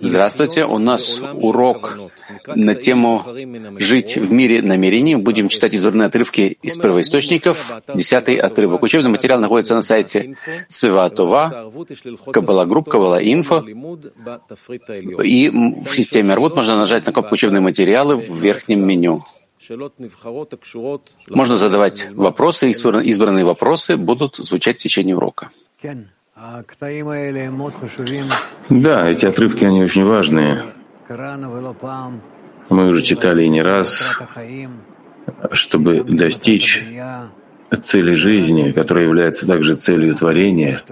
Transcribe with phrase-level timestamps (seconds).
[0.00, 1.98] Здравствуйте, у нас урок
[2.54, 3.24] на тему
[3.78, 5.16] «Жить в мире намерений».
[5.16, 7.72] Будем читать избранные отрывки из первоисточников.
[7.94, 8.82] Десятый отрывок.
[8.82, 10.36] Учебный материал находится на сайте
[10.68, 11.72] Свива Това,
[12.30, 13.64] Kabbalah Group, Kabbalah Info.
[15.24, 19.24] И в системе Арвут можно нажать на кнопку «Учебные материалы» в верхнем меню.
[21.28, 25.50] Можно задавать вопросы, избранные вопросы будут звучать в течение урока.
[28.68, 30.64] Да, эти отрывки, они очень важные.
[32.68, 34.18] Мы уже читали и не раз,
[35.52, 36.84] чтобы достичь
[37.80, 40.82] цели жизни, которая является также целью творения,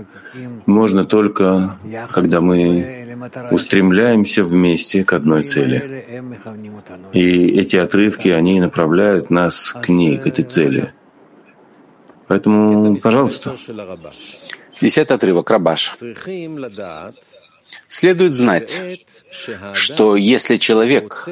[0.66, 1.78] можно только,
[2.12, 3.06] когда мы
[3.50, 6.04] устремляемся вместе к одной цели.
[7.12, 10.92] И эти отрывки, они направляют нас к ней, к этой цели.
[12.28, 13.56] Поэтому, пожалуйста.
[14.80, 15.92] Десятый отрывок, Рабаш.
[17.88, 18.82] Следует знать,
[19.74, 21.28] что если человек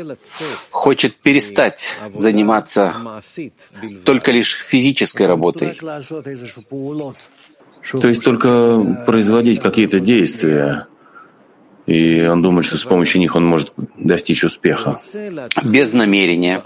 [0.71, 2.95] хочет перестать заниматься
[4.05, 5.79] только лишь физической работой,
[7.91, 10.87] то есть только производить какие-то действия,
[11.87, 15.01] и он думает, что с помощью них он может достичь успеха.
[15.65, 16.63] Без намерения.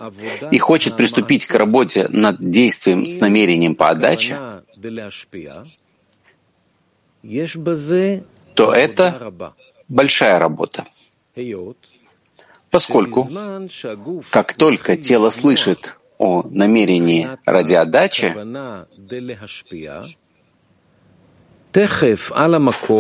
[0.51, 4.37] И хочет приступить к работе над действием с намерением по отдаче,
[8.55, 9.33] то это
[9.89, 10.85] большая работа.
[12.71, 13.29] Поскольку,
[14.31, 18.35] как только тело слышит о намерении ради отдачи,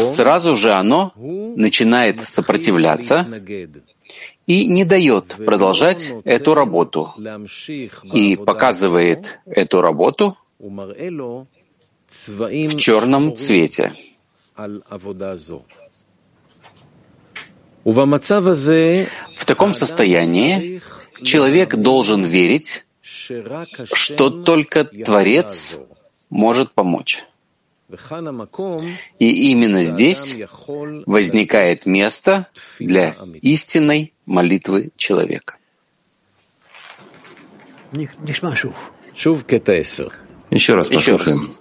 [0.00, 3.26] сразу же оно начинает сопротивляться
[4.46, 7.14] и не дает продолжать эту работу.
[8.12, 13.92] и показывает эту работу в черном цвете.
[17.84, 20.78] В таком состоянии
[21.22, 22.84] человек должен верить,
[23.92, 25.78] что только Творец
[26.30, 27.24] может помочь.
[29.18, 30.36] И именно здесь
[31.06, 32.46] возникает место
[32.78, 35.56] для истинной молитвы человека.
[40.50, 41.54] Еще раз послушаем.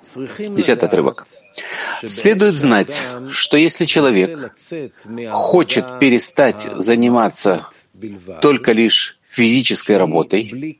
[0.00, 1.26] Десятый отрывок.
[2.04, 4.52] Следует знать, что если человек
[5.32, 7.68] хочет перестать заниматься
[8.40, 10.78] только лишь физической работой,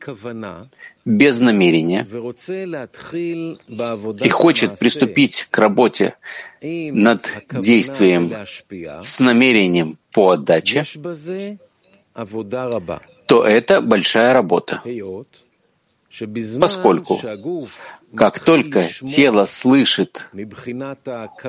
[1.05, 2.07] без намерения,
[4.25, 6.15] и хочет приступить к работе
[6.63, 8.33] над действием
[9.03, 10.85] с намерением по отдаче,
[13.27, 14.83] то это большая работа
[16.61, 17.21] поскольку
[18.17, 20.31] как только тело слышит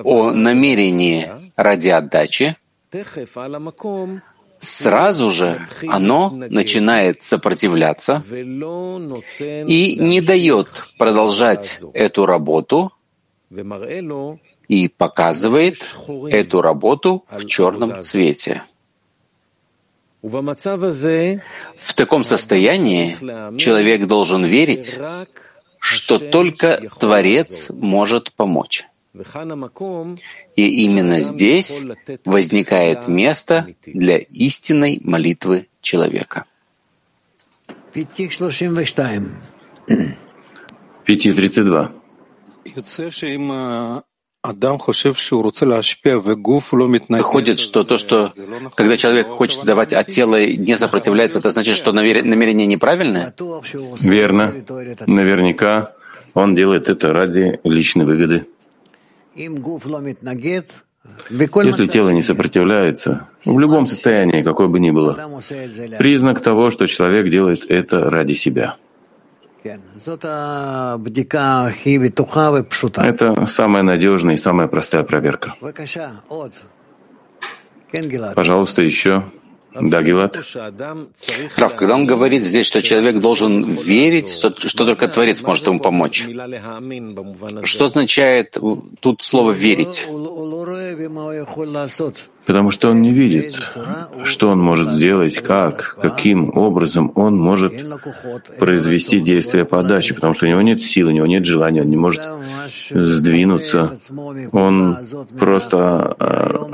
[0.03, 2.57] о намерении ради отдачи,
[4.59, 8.23] сразу же оно начинает сопротивляться
[9.39, 10.67] и не дает
[10.97, 12.91] продолжать эту работу
[14.67, 15.95] и показывает
[16.29, 18.61] эту работу в черном цвете.
[20.21, 23.15] В таком состоянии
[23.57, 24.97] человек должен верить,
[25.79, 28.85] что только Творец может помочь.
[30.55, 31.81] И именно здесь
[32.25, 36.45] возникает место для истинной молитвы человека.
[41.05, 41.91] Пяти тридцать два.
[47.09, 48.31] Выходит, что то, что
[48.75, 53.33] когда человек хочет давать, а тело не сопротивляется, это значит, что намерение неправильное?
[53.99, 54.53] Верно.
[55.07, 55.91] Наверняка
[56.33, 58.45] он делает это ради личной выгоды.
[61.29, 65.41] Если тело не сопротивляется, в любом состоянии, какое бы ни было,
[65.97, 68.77] признак того, что человек делает это ради себя.
[73.03, 75.55] Это самая надежная и самая простая проверка.
[78.35, 79.25] Пожалуйста, еще.
[79.73, 80.35] Да, Гилат.
[81.57, 85.79] Рав, когда он говорит здесь, что человек должен верить, что, что только Творец может ему
[85.79, 86.27] помочь,
[87.63, 88.57] что означает
[88.99, 90.07] тут слово «верить»?
[92.49, 93.61] Потому что он не видит,
[94.23, 97.71] что он может сделать, как, каким образом он может
[98.57, 101.97] произвести действие подачи, потому что у него нет сил, у него нет желания, он не
[101.97, 102.23] может
[102.89, 103.99] сдвинуться.
[104.51, 104.97] Он
[105.37, 105.77] просто
[106.17, 106.69] а,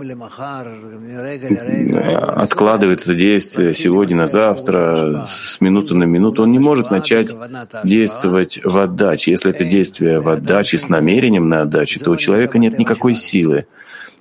[2.38, 6.44] откладывает это действие сегодня на завтра, с минуты на минуту.
[6.44, 7.36] Он не может начать
[7.84, 9.32] действовать в отдаче.
[9.32, 13.68] Если это действие в отдаче с намерением на отдаче, то у человека нет никакой силы.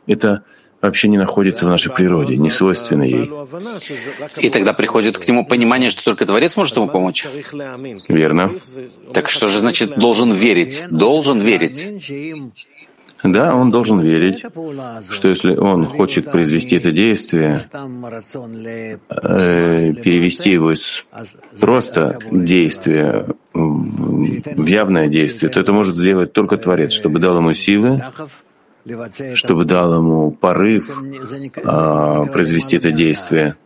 [0.08, 0.42] Это
[0.86, 3.30] вообще не находится в нашей природе, не свойственно ей.
[4.38, 7.26] И тогда приходит к нему понимание, что только Творец может ему помочь.
[8.08, 8.52] Верно.
[9.12, 10.84] Так что же значит должен верить?
[10.90, 11.86] Должен верить.
[13.22, 14.44] Да, он должен верить,
[15.08, 17.62] что если он хочет произвести это действие,
[19.08, 21.06] э, перевести его из
[21.58, 28.02] просто действия в явное действие, то это может сделать только Творец, чтобы дал ему силы,
[29.34, 30.90] чтобы дал ему порыв
[31.64, 33.56] а, произвести это действие.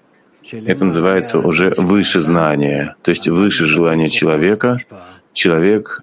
[0.50, 4.78] Это называется уже выше знания, то есть выше желания человека.
[5.32, 6.02] Человек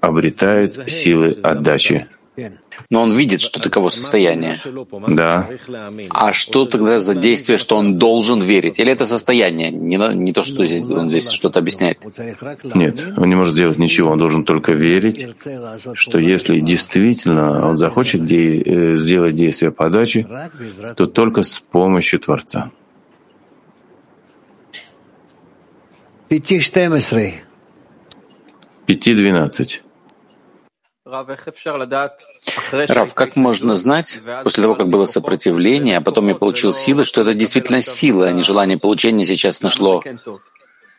[0.00, 2.06] обретает силы отдачи.
[2.90, 4.58] Но он видит, что таково состояние.
[5.08, 5.48] Да.
[6.10, 8.78] А что тогда за действие, что он должен верить?
[8.78, 9.70] Или это состояние?
[9.70, 11.98] Не, не то, что здесь, он здесь что-то объясняет.
[12.74, 14.10] Нет, он не может сделать ничего.
[14.10, 15.28] Он должен только верить,
[15.94, 20.26] что если действительно он захочет де- э, сделать действие подачи,
[20.96, 22.70] то только с помощью Творца.
[28.86, 29.82] Пяти двенадцать.
[32.88, 37.20] Рав, как можно знать, после того, как было сопротивление, а потом я получил силы, что
[37.20, 40.02] это действительно сила, а не желание получения сейчас нашло,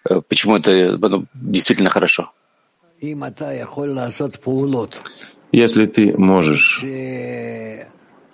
[0.09, 2.31] э, почему это ну, действительно хорошо?
[5.51, 6.83] Если ты можешь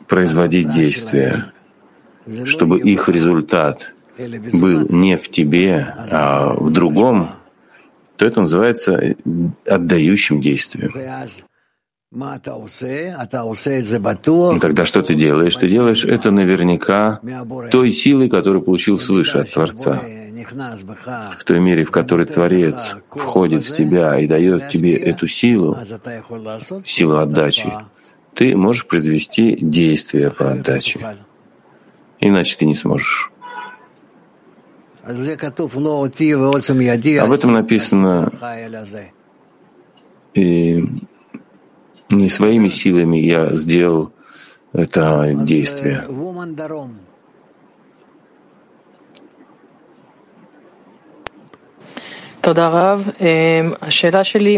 [0.08, 1.54] производить действия,
[2.46, 7.32] чтобы их результат был не в тебе, а в другом,
[8.18, 9.16] то это называется
[9.66, 10.92] отдающим действием.
[14.60, 15.56] Тогда что ты делаешь?
[15.56, 17.20] Ты делаешь это наверняка
[17.72, 20.00] той силой, которую получил свыше от Творца.
[21.38, 25.76] В той мере, в которой Творец входит в тебя и дает тебе эту силу,
[26.86, 27.74] силу отдачи,
[28.36, 31.00] ты можешь произвести действие по отдаче.
[32.20, 33.32] Иначе ты не сможешь.
[35.06, 35.20] Об
[37.32, 38.32] этом написано
[40.34, 40.86] и
[42.18, 44.12] не своими силами я сделал
[44.74, 46.06] это действие.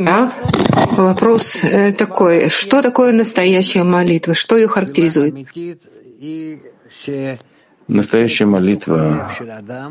[0.08, 0.34] Рав,
[0.98, 2.50] вопрос э, такой.
[2.50, 4.34] Что такое настоящая молитва?
[4.34, 5.36] Что ее характеризует?
[7.88, 9.30] Настоящая молитва,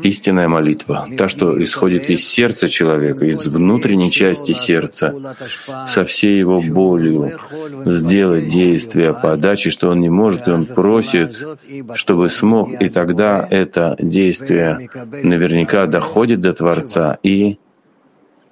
[0.03, 5.15] истинная молитва, та, что исходит из сердца человека, из внутренней части сердца,
[5.87, 7.31] со всей его болью,
[7.85, 11.37] сделать действие подачи, что он не может, и он просит,
[11.93, 14.89] чтобы смог, и тогда это действие
[15.23, 17.59] наверняка доходит до Творца и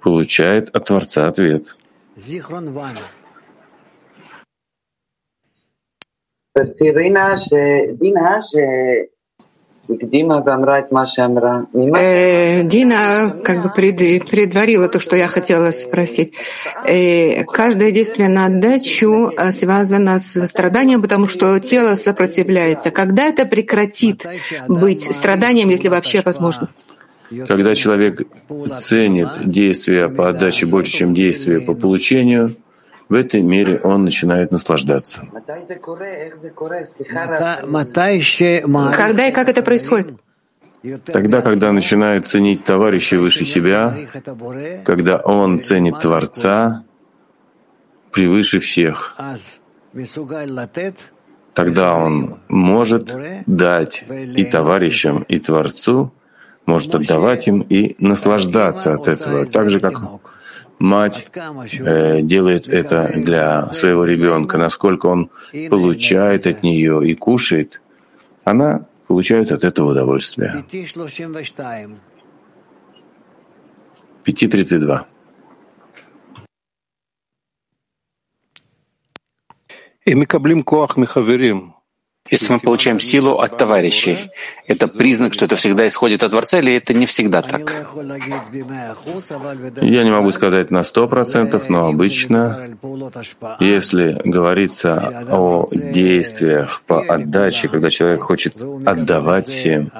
[0.00, 1.76] получает от Творца ответ.
[7.94, 9.13] Дина, Э,
[12.64, 16.32] Дина как бы пред, предварила то, что я хотела спросить.
[16.86, 22.90] Э, каждое действие на отдачу э, связано с страданием, потому что тело сопротивляется.
[22.90, 24.26] Когда это прекратит
[24.68, 26.68] быть страданием, если вообще возможно?
[27.48, 28.22] Когда человек
[28.74, 32.54] ценит действия по отдаче больше, чем действия по получению,
[33.08, 35.26] в этой мере он начинает наслаждаться.
[38.96, 40.14] Когда и как это происходит?
[41.06, 43.96] Тогда, когда начинает ценить товарища выше себя,
[44.84, 46.84] когда он ценит Творца
[48.12, 49.16] превыше всех,
[51.54, 53.10] тогда он может
[53.46, 56.12] дать и товарищам, и Творцу,
[56.66, 59.94] может отдавать им и наслаждаться от этого, так же, как
[60.84, 65.30] мать э, делает это для своего ребенка, насколько он
[65.70, 67.80] получает от нее и кушает,
[68.44, 70.64] она получает от этого удовольствие.
[74.24, 75.04] 5.32.
[80.06, 81.73] И мы каблим коах михаверим
[82.30, 84.30] если мы получаем силу от товарищей,
[84.66, 87.86] это признак, что это всегда исходит от Творца, или это не всегда так?
[89.82, 92.78] Я не могу сказать на сто процентов, но обычно,
[93.60, 99.92] если говорится о действиях по отдаче, когда человек хочет отдавать всем,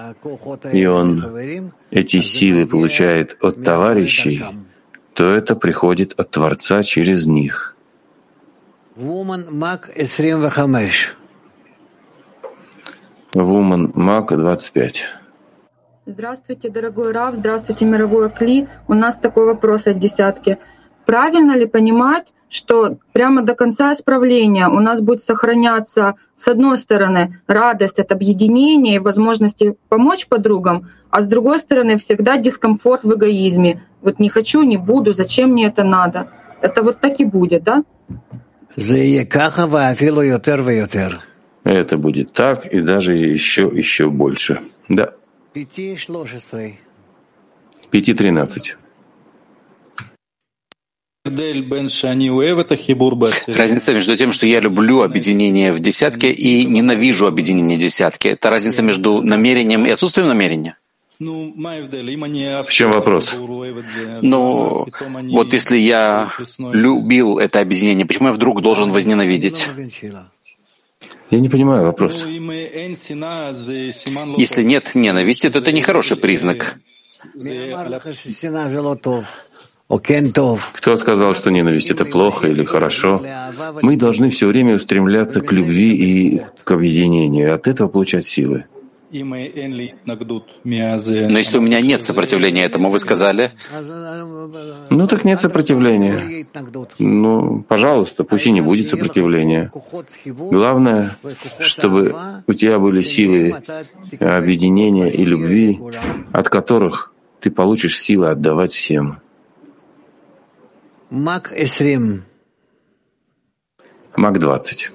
[0.73, 4.43] и он эти силы получает от товарищей,
[5.13, 7.77] то это приходит от Творца через них.
[8.97, 11.24] Woman Мак 25.
[16.07, 18.69] Здравствуйте, дорогой Рав, здравствуйте, мировой Кли.
[18.87, 20.59] У нас такой вопрос от десятки.
[21.05, 27.41] Правильно ли понимать, что прямо до конца исправления у нас будет сохраняться, с одной стороны,
[27.49, 33.83] радость от объединения и возможности помочь подругам, а с другой стороны, всегда дискомфорт в эгоизме.
[34.01, 36.29] Вот не хочу, не буду, зачем мне это надо?
[36.61, 37.83] Это вот так и будет, да?
[41.65, 44.61] Это будет так и даже еще, еще больше.
[44.89, 45.15] Да.
[47.91, 48.77] Пяти тринадцать.
[53.47, 58.31] Разница между тем, что я люблю объединение в десятке и ненавижу объединение в десятке.
[58.31, 60.77] Это разница между намерением и отсутствием намерения.
[61.19, 63.35] В чем вопрос?
[64.21, 64.87] Ну,
[65.31, 69.67] вот если я любил это объединение, почему я вдруг должен возненавидеть?
[71.35, 72.25] Я не понимаю вопрос.
[74.39, 76.77] Если нет ненависти, то это не хороший признак.
[80.73, 83.21] Кто сказал, что ненависть— это плохо или хорошо?
[83.83, 88.67] Мы должны все время устремляться к любви и к объединению, от этого получать силы.
[89.15, 89.37] Но
[91.39, 93.53] если у меня нет сопротивления этому, вы сказали?
[94.91, 96.47] Ну так нет сопротивления.
[96.99, 99.71] Ну, пожалуйста, пусть и не будет сопротивления.
[100.25, 101.17] Главное,
[101.61, 102.17] чтобы
[102.49, 103.55] у тебя были силы
[104.19, 105.79] объединения и любви,
[106.33, 109.21] от которых ты получишь силы отдавать всем.
[111.11, 112.23] Мак 20.
[114.17, 114.91] Мак 20.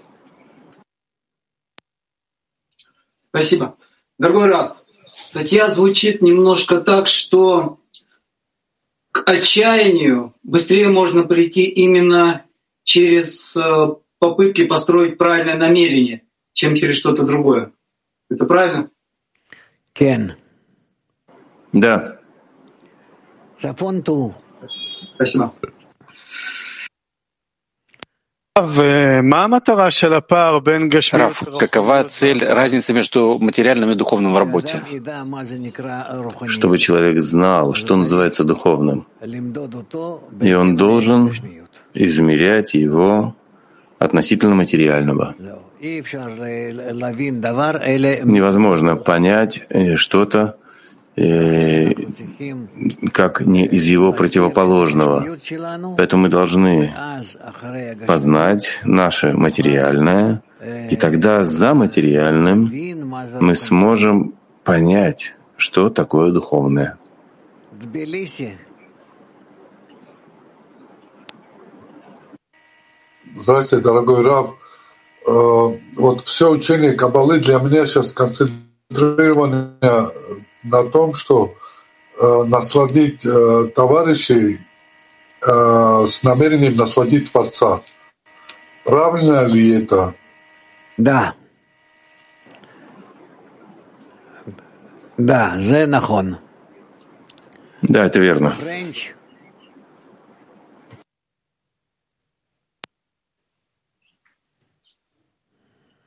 [3.30, 3.76] Спасибо.
[4.20, 4.74] Дорогой Раб,
[5.16, 7.80] статья звучит немножко так, что
[9.12, 12.46] к отчаянию быстрее можно прийти именно
[12.84, 17.72] через э, попытки построить правильное намерение, чем через что-то другое.
[18.30, 18.92] Это правильно?
[19.94, 20.34] Кен.
[21.72, 22.20] Да.
[25.16, 25.54] Спасибо.
[31.14, 34.82] Раф, какова цель разницы между материальным и духовным в работе?
[36.48, 39.08] Чтобы человек знал, что называется духовным.
[40.42, 41.32] И он должен
[41.94, 43.36] измерять его
[43.98, 45.36] относительно материального.
[48.24, 50.58] Невозможно понять э, что-то,
[51.20, 51.92] Э,
[53.12, 55.26] как не из его противоположного.
[55.98, 56.94] Поэтому мы должны
[58.08, 60.42] познать наше материальное,
[60.90, 62.72] и тогда за материальным
[63.42, 66.98] мы сможем понять, что такое духовное.
[73.42, 74.52] Здравствуйте, дорогой Рав.
[75.28, 79.74] Э, вот все учение Кабалы для меня сейчас концентрировано
[80.64, 81.54] на том, что
[82.20, 84.60] э, насладить э, товарищей
[85.42, 87.82] э, с намерением насладить Творца.
[88.84, 90.14] Правильно ли это?
[90.98, 91.36] Да.
[95.18, 96.38] Да, Зенахон.
[97.82, 98.56] Да, это верно.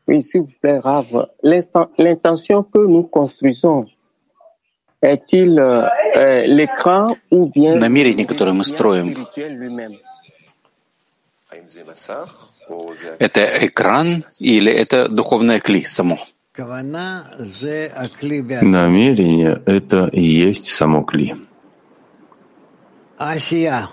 [0.06, 0.80] Oui, s'il vous plaît,
[1.96, 3.86] L'intention que nous construisons
[7.78, 9.16] Намерение, которое мы строим,
[13.18, 16.18] это экран или это духовное кли само?
[18.62, 21.36] Намерение— это и есть само кли.
[23.18, 23.88] Асия.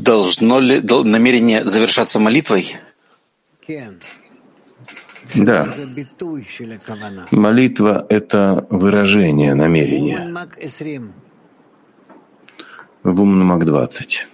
[0.00, 2.76] Должно ли намерение завершаться молитвой?
[5.34, 5.68] Да.
[7.30, 10.34] Молитва— это выражение намерения.
[13.02, 14.26] В Умнамак 20.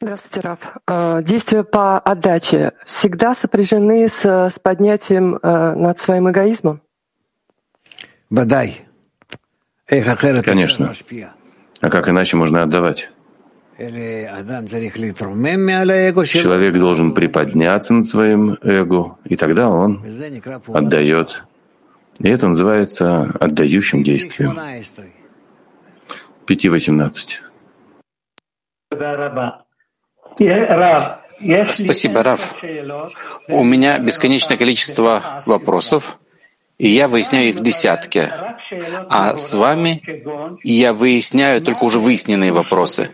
[0.00, 0.76] Здравствуйте, Раф.
[0.86, 6.82] А, действия по отдаче всегда сопряжены с, с поднятием а, над своим эгоизмом?
[8.28, 8.86] Бадай.
[10.42, 10.94] Конечно.
[11.80, 13.10] А как иначе можно отдавать?
[16.42, 20.02] Человек должен приподняться над своим эго, и тогда он
[20.72, 21.44] отдает.
[22.20, 24.58] И это называется отдающим действием.
[26.46, 27.40] 5.18.
[31.72, 32.54] Спасибо, Раф.
[33.48, 36.18] У меня бесконечное количество вопросов,
[36.78, 38.32] и я выясняю их в десятке.
[39.08, 40.02] А с вами
[40.62, 43.10] я выясняю только уже выясненные вопросы.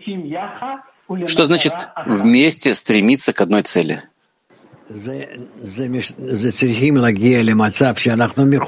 [1.25, 1.73] Что значит
[2.05, 4.03] вместе стремиться к одной цели?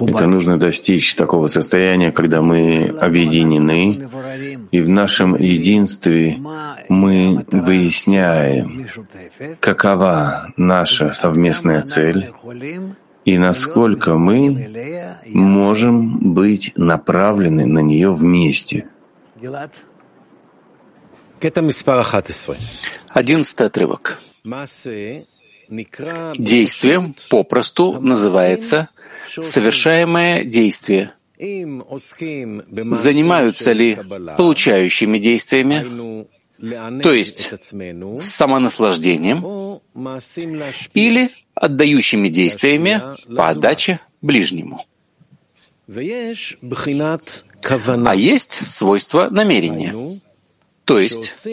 [0.07, 4.07] Это нужно достичь такого состояния, когда мы объединены,
[4.71, 6.39] и в нашем единстве
[6.89, 8.88] мы выясняем,
[9.60, 12.31] какова наша совместная цель
[13.25, 18.88] и насколько мы можем быть направлены на нее вместе.
[23.13, 24.20] Одиннадцатый отрывок.
[26.38, 28.88] Действие попросту называется
[29.30, 31.13] совершаемое действие.
[32.98, 33.98] Занимаются ли
[34.38, 36.28] получающими действиями,
[37.01, 37.51] то есть
[38.20, 39.80] самонаслаждением,
[40.94, 43.01] или отдающими действиями
[43.36, 44.84] по отдаче ближнему.
[45.88, 46.01] А
[48.15, 50.20] есть свойство намерения.
[50.86, 51.48] То есть,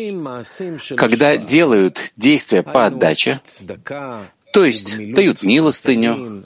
[0.97, 3.43] когда делают действия по отдаче,
[4.55, 6.45] то есть дают милостыню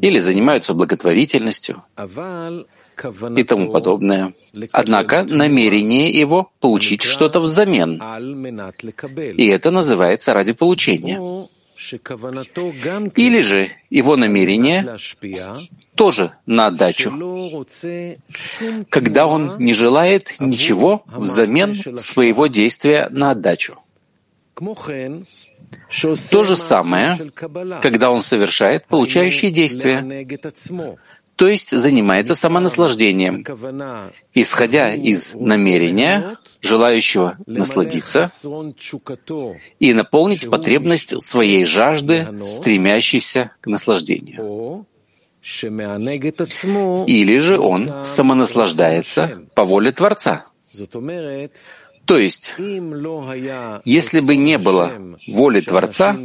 [0.00, 1.84] или занимаются благотворительностью
[3.36, 4.32] и тому подобное.
[4.72, 8.02] Однако намерение его получить что-то взамен.
[9.36, 11.20] И это называется ради получения.
[13.16, 14.96] Или же его намерение
[15.94, 17.10] тоже на отдачу,
[18.88, 23.78] когда он не желает ничего взамен своего действия на отдачу.
[26.30, 27.18] То же самое,
[27.80, 30.26] когда он совершает получающие действия,
[31.36, 33.44] то есть занимается самонаслаждением,
[34.34, 38.30] исходя из намерения, желающего насладиться
[39.80, 44.86] и наполнить потребность своей жажды, стремящейся к наслаждению.
[47.06, 50.46] Или же он самонаслаждается по воле Творца.
[52.04, 52.54] То есть,
[53.84, 54.92] если бы не было
[55.28, 56.16] воли Творца,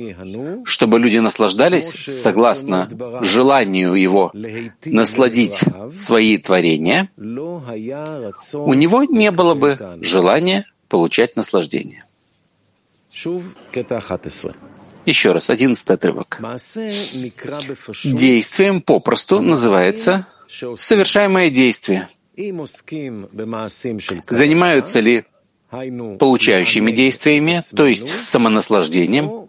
[0.65, 2.89] чтобы люди наслаждались согласно
[3.22, 4.31] желанию Его
[4.86, 5.62] насладить
[5.93, 12.03] свои творения, у него не было бы желания получать наслаждение.
[15.05, 16.40] Еще раз, одиннадцатый отрывок.
[18.03, 22.09] Действием попросту называется совершаемое действие.
[24.29, 25.25] Занимаются ли
[25.70, 29.48] получающими действиями, то есть самонаслаждением,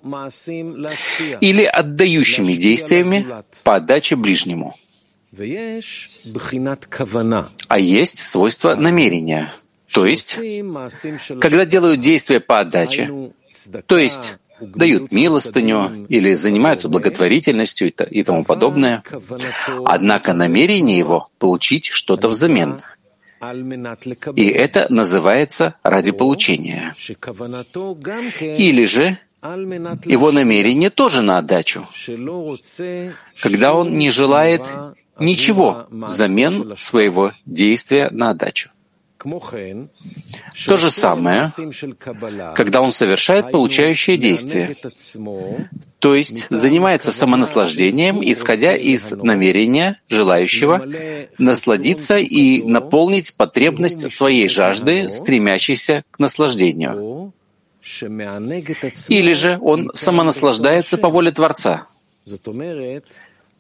[1.41, 3.27] или отдающими действиями
[3.65, 4.75] по отдаче ближнему.
[7.69, 9.53] А есть свойство намерения,
[9.93, 10.39] то есть,
[11.41, 13.33] когда делают действия по отдаче,
[13.87, 19.05] то есть дают милостыню или занимаются благотворительностью и тому подобное.
[19.85, 22.81] Однако намерение его— получить что-то взамен—
[24.37, 26.95] и это называется ради получения.
[28.59, 31.87] Или же его намерение тоже на отдачу,
[33.41, 34.63] когда он не желает
[35.19, 38.71] ничего взамен своего действия на отдачу.
[40.67, 41.49] То же самое,
[42.55, 44.77] когда он совершает получающее действие,
[45.99, 50.87] то есть занимается самонаслаждением, исходя из намерения желающего
[51.39, 57.33] насладиться и наполнить потребность своей жажды, стремящейся к наслаждению.
[59.09, 61.87] Или же он самонаслаждается по воле Творца.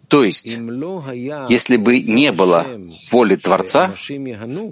[0.09, 0.59] То есть,
[1.49, 2.67] если бы не было
[3.13, 3.95] воли Творца,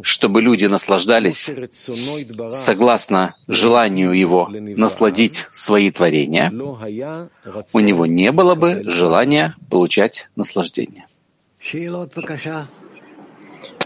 [0.02, 1.50] чтобы люди наслаждались
[2.50, 6.50] согласно желанию Его насладить свои творения,
[7.74, 11.06] у него не было бы желания получать наслаждение.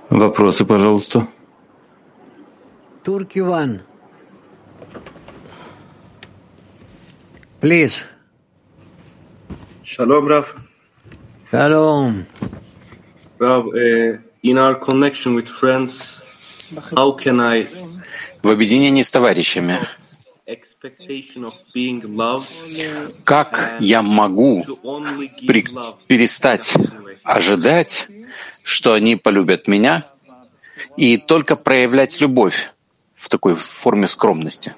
[0.09, 1.29] Вопросы, пожалуйста.
[3.03, 3.83] Туркиван.
[7.61, 8.05] Please.
[9.85, 10.70] Shalom, Rav.
[11.51, 12.27] Shalom.
[13.41, 16.23] Rav, uh, in our connection with friends,
[16.95, 17.67] how can I
[18.43, 19.81] В объединении с товарищами,
[23.25, 24.65] как я могу
[25.47, 25.67] при-
[26.07, 26.75] перестать
[27.25, 28.07] ожидать,
[28.63, 30.07] что они полюбят меня,
[30.97, 32.71] и только проявлять любовь
[33.17, 34.77] в такой форме скромности?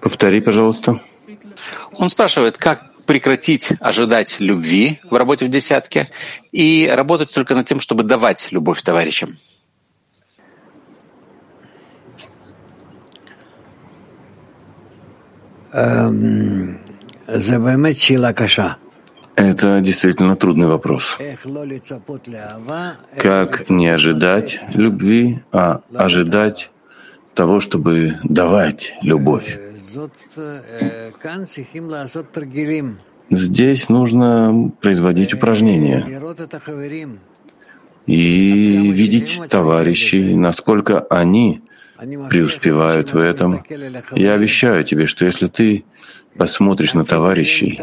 [0.00, 1.00] Повтори, пожалуйста.
[1.92, 6.10] Он спрашивает, как прекратить ожидать любви в работе в десятке
[6.52, 9.30] и работать только над тем, чтобы давать любовь товарищам.
[19.36, 21.16] Это действительно трудный вопрос.
[23.16, 26.70] Как не ожидать любви, а ожидать
[27.34, 29.67] того, чтобы давать любовь?
[33.30, 36.04] Здесь нужно производить упражнения.
[38.08, 41.60] и видеть товарищей, насколько они
[42.30, 43.62] преуспевают в этом.
[44.12, 45.84] Я обещаю тебе, что если ты
[46.36, 47.78] посмотришь на товарищей,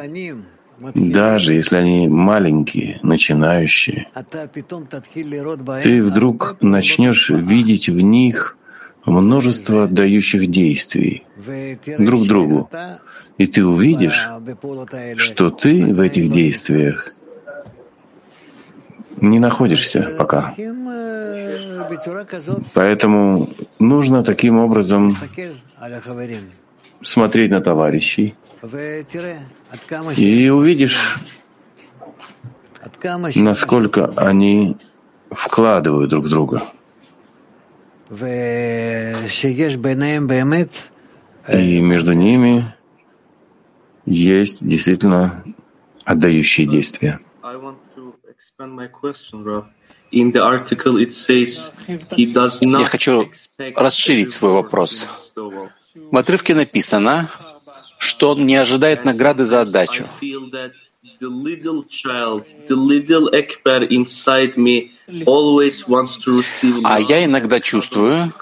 [0.95, 4.10] даже если они маленькие, начинающие,
[5.84, 8.58] ты вдруг начнешь видеть в них
[9.06, 11.26] множество отдающих действий
[11.98, 12.70] друг другу.
[13.38, 14.28] И ты увидишь,
[15.18, 17.13] что ты в этих действиях
[19.18, 20.54] не находишься пока.
[22.74, 25.15] Поэтому нужно таким образом
[27.02, 28.36] смотреть на товарищей
[30.18, 31.20] и увидишь,
[33.36, 34.78] насколько они
[35.32, 36.62] вкладывают друг в друга.
[41.48, 42.74] И между ними
[44.06, 45.44] есть действительно
[46.04, 47.20] отдающие действия.
[52.62, 53.30] Я хочу
[53.76, 55.32] расширить свой вопрос.
[55.36, 57.30] В отрывке написано,
[57.98, 60.06] что он не ожидает награды за отдачу.
[66.84, 68.34] А я иногда чувствую,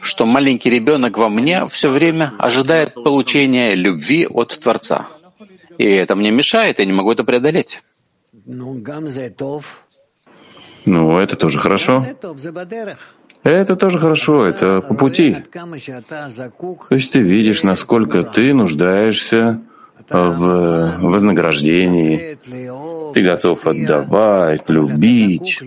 [0.00, 5.06] что маленький ребенок во мне все время ожидает получения любви от Творца.
[5.78, 7.82] И это мне мешает, я не могу это преодолеть.
[10.86, 12.06] Ну, это тоже хорошо.
[13.42, 15.36] Это тоже хорошо, это по пути.
[15.52, 19.60] То есть ты видишь, насколько ты нуждаешься
[20.08, 22.38] в вознаграждении,
[23.12, 25.62] ты готов отдавать, любить,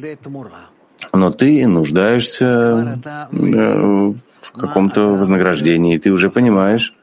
[1.13, 2.99] но ты нуждаешься
[3.31, 6.93] э, в каком-то вознаграждении, ты уже понимаешь,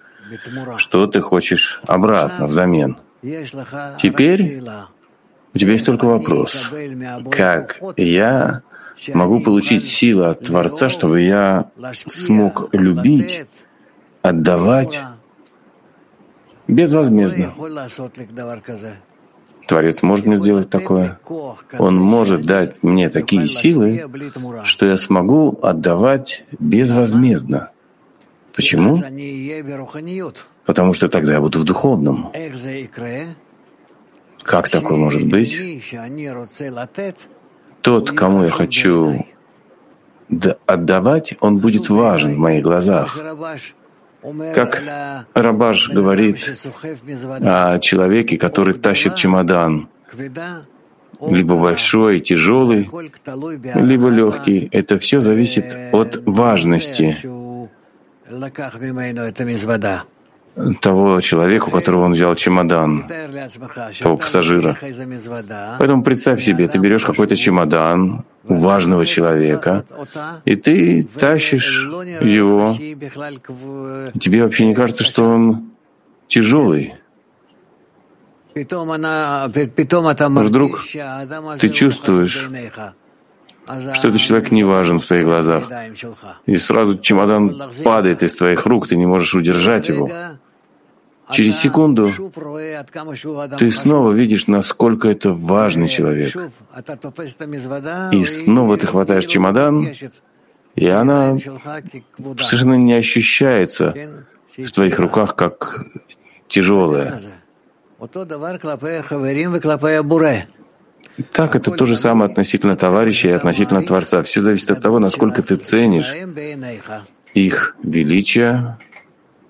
[0.77, 2.97] что ты хочешь обратно, взамен.
[4.01, 4.63] Теперь
[5.55, 6.71] у тебя есть только вопрос,
[7.31, 8.63] как я
[9.13, 11.71] могу получить силу от Творца, чтобы я
[12.07, 13.47] смог любить,
[14.23, 15.01] отдавать
[16.69, 17.55] безвозмездно.
[19.67, 21.19] Творец может мне сделать такое.
[21.79, 24.05] Он может дать мне такие силы,
[24.65, 27.71] что я смогу отдавать безвозмездно.
[28.55, 28.97] Почему?
[30.65, 32.33] Потому что тогда я буду в духовном.
[34.43, 35.83] Как такое может быть?
[37.83, 39.27] Тот, кому я хочу
[40.67, 43.19] отдавать, он будет важен в моих глазах.
[44.55, 44.83] Как
[45.35, 46.39] Рабаш говорит
[47.43, 49.89] о человеке, который тащит чемодан,
[51.21, 52.91] либо большой, тяжелый,
[53.75, 54.69] либо легкий.
[54.73, 57.17] Это все зависит от важности
[60.81, 63.05] того человека, у которого он взял чемодан,
[64.01, 64.79] того пассажира.
[65.79, 69.85] Поэтому представь себе, ты берешь какой-то чемодан у важного человека,
[70.45, 71.87] и ты тащишь
[72.21, 75.73] его, и тебе вообще не кажется, что он
[76.27, 76.95] тяжелый.
[78.55, 78.69] Вдруг
[81.61, 82.49] ты чувствуешь,
[83.93, 85.71] что этот человек не важен в твоих глазах.
[86.47, 87.53] И сразу чемодан
[87.85, 90.09] падает из твоих рук, ты не можешь удержать его.
[91.31, 92.11] Через секунду
[93.59, 96.37] ты снова видишь, насколько это важный человек.
[98.13, 99.89] И снова ты хватаешь чемодан,
[100.77, 103.95] и она совершенно не ощущается
[104.57, 105.85] в твоих руках как
[106.49, 107.21] тяжелая.
[111.33, 114.23] Так, это то же самое относительно товарища и относительно Творца.
[114.23, 116.13] Все зависит от того, насколько ты ценишь
[117.33, 118.79] их величие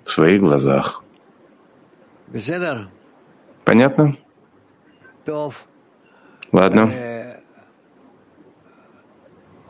[0.04, 1.02] в своих глазах.
[3.64, 4.16] Понятно?
[6.52, 6.90] Ладно.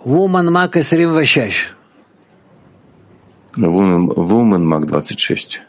[0.05, 1.75] Woman Mac 26.
[3.57, 5.63] Woman Mac 26.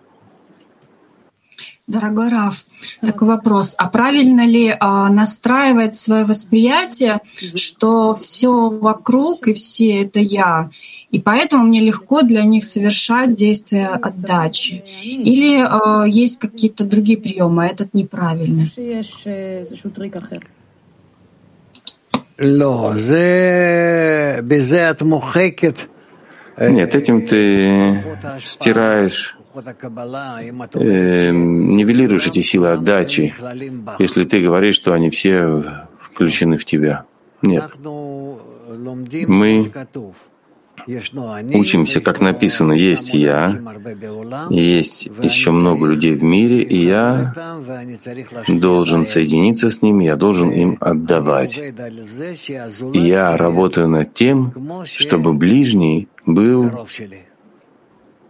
[1.87, 2.65] Дорогой Раф,
[2.99, 3.73] такой вопрос.
[3.77, 7.21] А правильно ли а, настраивать свое восприятие,
[7.55, 10.69] что все вокруг и все это я,
[11.09, 14.83] и поэтому мне легко для них совершать действия отдачи?
[15.03, 18.71] Или а, есть какие-то другие приемы, а этот неправильный?
[26.59, 28.03] Нет, этим ты
[28.43, 29.37] стираешь
[30.73, 33.33] э, нивелируешь эти силы отдачи,
[33.97, 37.05] если ты говоришь, что они все включены в тебя.
[37.41, 37.71] Нет.
[39.27, 39.71] Мы
[40.87, 43.59] учимся, как написано, есть я,
[44.49, 47.33] есть еще много людей в мире, и я
[48.47, 51.57] должен соединиться с ними, я должен им отдавать.
[51.57, 54.53] И я работаю над тем,
[54.85, 56.71] чтобы ближний был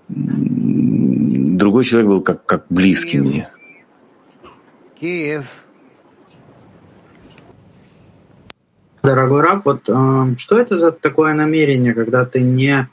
[0.10, 3.50] другой человек был как, как близкий мне.
[9.08, 12.90] Дорогой раб, вот э, что это за такое намерение, когда ты не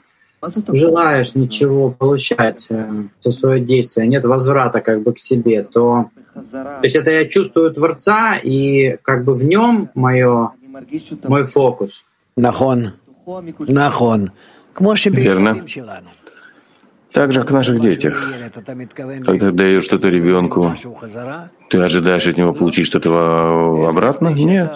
[0.71, 2.89] желаешь ничего получать э,
[3.21, 7.73] за свое действие, нет возврата как бы к себе, то, то есть это я чувствую
[7.73, 10.51] Творца, и как бы в нем мое,
[11.23, 12.05] мой фокус.
[12.37, 12.93] Нахон.
[13.67, 14.31] Нахон.
[15.21, 15.65] Верно.
[17.15, 18.29] Так же, как в наших детях.
[19.25, 20.73] Когда даешь что-то ребенку,
[21.69, 24.27] ты ожидаешь от него получить что-то обратно?
[24.27, 24.69] Нет.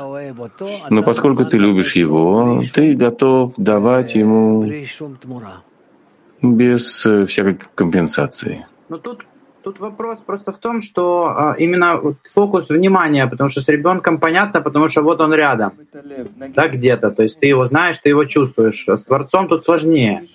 [0.89, 4.65] Но поскольку ты любишь его, ты готов давать ему
[6.41, 8.65] без э, всякой компенсации.
[8.87, 9.25] Но тут,
[9.63, 14.19] тут вопрос просто в том, что а, именно вот фокус внимания, потому что с ребенком
[14.19, 15.73] понятно, потому что вот он рядом,
[16.55, 17.11] да, где-то.
[17.11, 18.87] То есть ты его знаешь, ты его чувствуешь.
[18.87, 20.25] А с Творцом тут сложнее.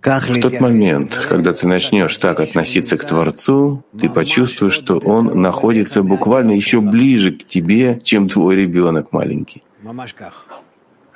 [0.00, 6.02] В тот момент, когда ты начнешь так относиться к Творцу, ты почувствуешь, что Он находится
[6.02, 9.62] буквально еще ближе к тебе, чем твой ребенок маленький.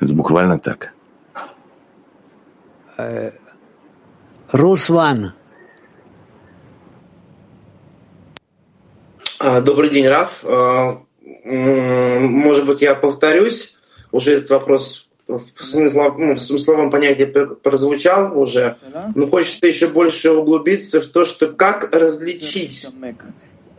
[0.01, 0.95] Это буквально так.
[4.51, 5.33] Русван.
[9.39, 10.45] А, добрый день, Раф.
[10.45, 11.01] А,
[11.45, 13.79] может быть, я повторюсь.
[14.11, 17.25] Уже этот вопрос в смысловом, ну, понятии
[17.63, 18.77] прозвучал уже,
[19.15, 22.89] но хочется еще больше углубиться в то, что как различить,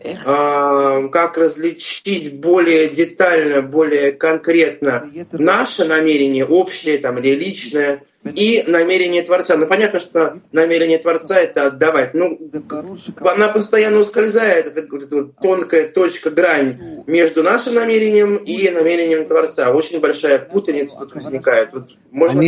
[0.04, 9.24] э, как различить более детально, более конкретно наше намерение, общее там, или личное, и намерение
[9.24, 9.56] Творца.
[9.58, 12.14] Ну, понятно, что намерение Творца— это отдавать.
[12.14, 12.38] Ну,
[13.22, 19.72] она постоянно ускользает, это, это вот тонкая точка, грань между нашим намерением и намерением Творца.
[19.72, 21.70] Очень большая путаница тут возникает.
[21.74, 22.40] Вот можно...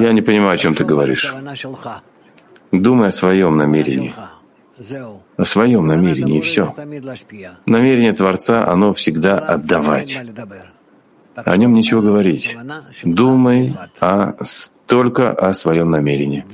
[0.00, 1.34] Я не понимаю, о чем ты говоришь.
[2.70, 4.14] Думай о своем намерении.
[5.36, 6.74] О своем намерении, и все.
[7.66, 10.18] Намерение Творца, оно всегда отдавать.
[11.34, 12.56] О нем ничего говорить.
[13.02, 14.36] Думай а
[14.86, 16.44] только о своем намерении.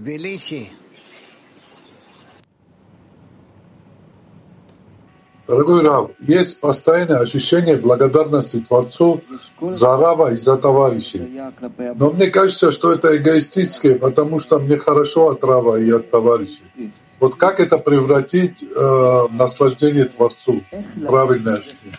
[5.48, 9.22] Дорогой Рав, есть постоянное ощущение благодарности Творцу
[9.62, 11.40] за Рава и за товарищей.
[11.94, 16.92] Но мне кажется, что это эгоистическое, потому что мне хорошо от Рава и от товарищей.
[17.18, 20.62] Вот как это превратить э, в наслаждение Творцу?
[21.02, 21.94] Правильное ощущение.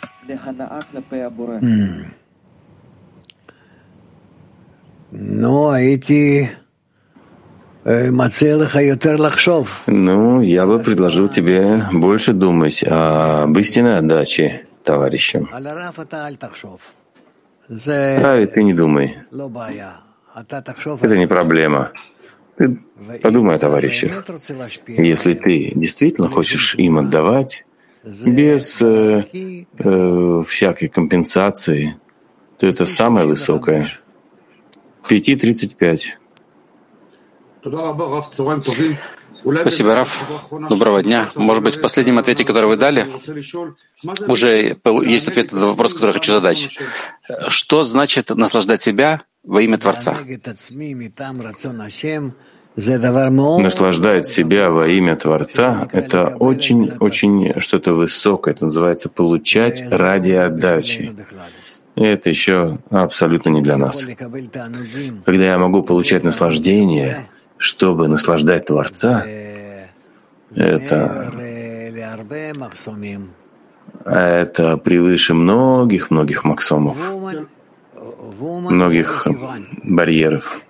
[5.11, 6.51] Ну, эти
[7.83, 8.11] э,
[9.87, 15.49] ну, я бы предложил тебе больше думать об истинной отдаче товарищам.
[17.71, 19.17] А ты не думай.
[21.01, 21.91] Это не проблема.
[22.57, 22.79] Ты
[23.23, 24.11] подумай о товарищах.
[24.87, 27.65] Если ты действительно хочешь им отдавать,
[28.03, 29.25] без э,
[29.77, 31.95] э, всякой компенсации,
[32.57, 33.87] то это самое высокое.
[35.07, 36.01] 5.35.
[39.61, 40.25] Спасибо, Раф.
[40.69, 41.29] Доброго дня.
[41.35, 43.05] Может быть, в последнем ответе, который вы дали,
[44.27, 46.69] уже есть ответ на вопрос, который я хочу задать.
[47.47, 50.17] Что значит наслаждать себя во имя Творца?
[52.75, 58.53] Наслаждать себя во имя Творца— это очень-очень что-то высокое.
[58.53, 61.15] Это называется «получать ради отдачи».
[61.99, 64.07] И это еще абсолютно не для нас.
[65.25, 69.25] Когда я могу получать наслаждение, чтобы наслаждать Творца,
[70.55, 71.33] это,
[74.05, 76.97] это превыше многих-многих максомов,
[78.39, 79.27] многих
[79.83, 80.61] барьеров.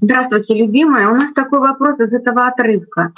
[0.00, 1.10] Здравствуйте, любимая.
[1.10, 3.12] У нас такой вопрос из этого отрывка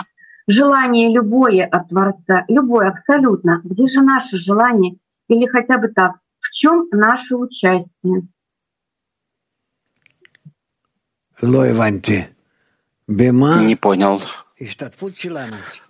[0.48, 3.61] желание любое от Творца, любое абсолютно.
[3.62, 4.96] Где же наше желание?
[5.28, 8.26] Или хотя бы так, в чем наше участие?
[13.61, 14.20] Не понял.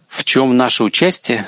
[0.09, 1.47] В чем наше участие?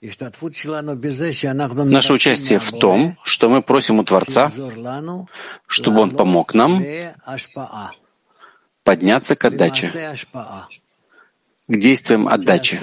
[0.00, 4.52] Наше участие в том, что мы просим у Творца,
[5.66, 6.82] чтобы Он помог нам
[8.84, 9.90] подняться к отдаче
[11.68, 12.78] к действиям отдачи,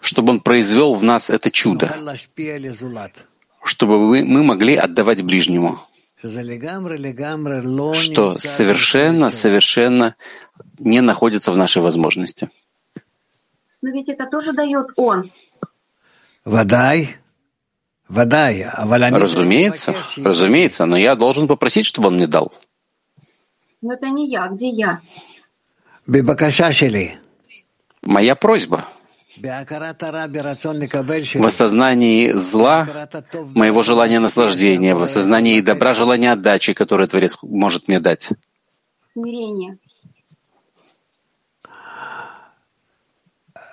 [0.00, 1.94] чтобы Он произвел в нас это чудо,
[3.62, 5.78] чтобы мы могли отдавать ближнему,
[7.94, 10.14] что совершенно, совершенно
[10.78, 12.50] не находится в нашей возможности.
[13.80, 15.30] Но ведь это тоже дает Он.
[18.08, 22.50] Разумеется, разумеется, но я должен попросить, чтобы он мне дал.
[23.80, 24.48] Но это не я.
[24.48, 25.00] Где я?
[28.02, 28.84] Моя просьба.
[29.36, 33.08] В осознании зла,
[33.54, 38.30] моего желания наслаждения, в осознании добра, желания отдачи, которое Творец может мне дать.
[39.12, 39.78] Смирение.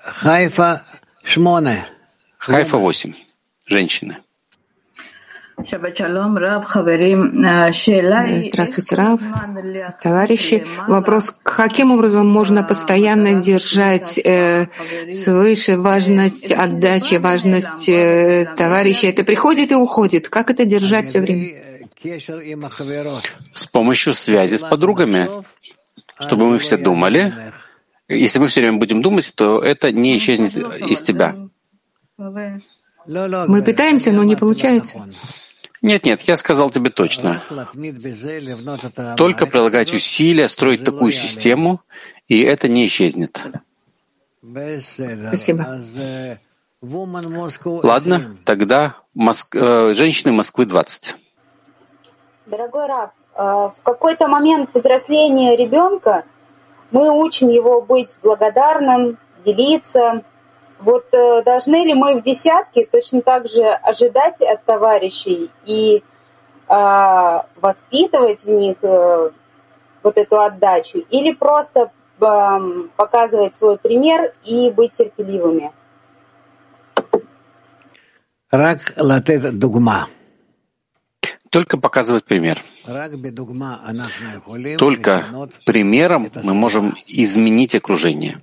[0.04, 0.86] Хайфа
[1.24, 1.88] Шмоне.
[2.38, 3.14] Хайфа 8.
[3.66, 4.18] Женщины.
[8.52, 9.20] Здравствуйте, Рав.
[10.02, 14.68] Товарищи, вопрос, каким образом можно постоянно держать э,
[15.12, 19.08] свыше важность отдачи, важность э, товарища?
[19.08, 20.30] Это приходит и уходит.
[20.30, 21.66] Как это держать все время?
[23.54, 25.30] С помощью связи с подругами,
[26.20, 27.34] чтобы мы все думали.
[28.08, 31.36] Если мы все время будем думать, то это не исчезнет из тебя.
[32.18, 35.08] Мы пытаемся, но не получается.
[35.86, 37.40] Нет, нет, я сказал тебе точно.
[39.18, 41.80] Только прилагать усилия, строить такую систему,
[42.28, 43.40] и это не исчезнет.
[44.42, 45.80] Спасибо.
[46.82, 49.56] Ладно, тогда Моск...
[49.56, 51.16] Э, женщины Москвы 20.
[52.48, 56.26] Дорогой Раф, э, в какой-то момент взросления ребенка
[56.90, 60.24] мы учим его быть благодарным, делиться,
[60.86, 67.40] вот э, должны ли мы в десятке точно так же ожидать от товарищей и э,
[67.56, 69.32] воспитывать в них э,
[70.04, 72.60] вот эту отдачу, или просто э,
[72.96, 75.72] показывать свой пример и быть терпеливыми?
[81.50, 82.62] Только показывать пример.
[84.78, 85.26] Только
[85.66, 88.40] примером мы можем изменить окружение.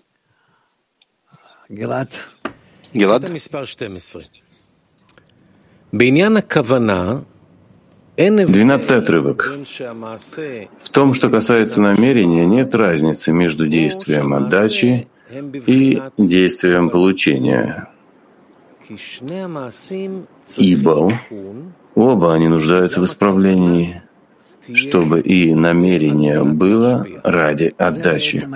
[2.93, 3.25] Гилад.
[8.53, 9.51] Двенадцатый отрывок.
[10.83, 15.09] В том, что касается намерения, нет разницы между действием отдачи
[15.67, 17.89] и действием получения.
[20.59, 21.21] Ибо
[21.95, 24.03] оба они нуждаются в исправлении,
[24.75, 28.47] чтобы и намерение было ради отдачи.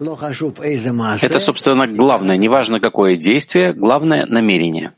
[0.00, 2.36] Это, собственно, главное.
[2.38, 4.92] Неважно, какое действие, главное— намерение.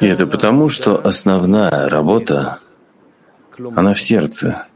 [0.00, 2.58] И это потому, что основная работа,
[3.76, 4.66] она в сердце.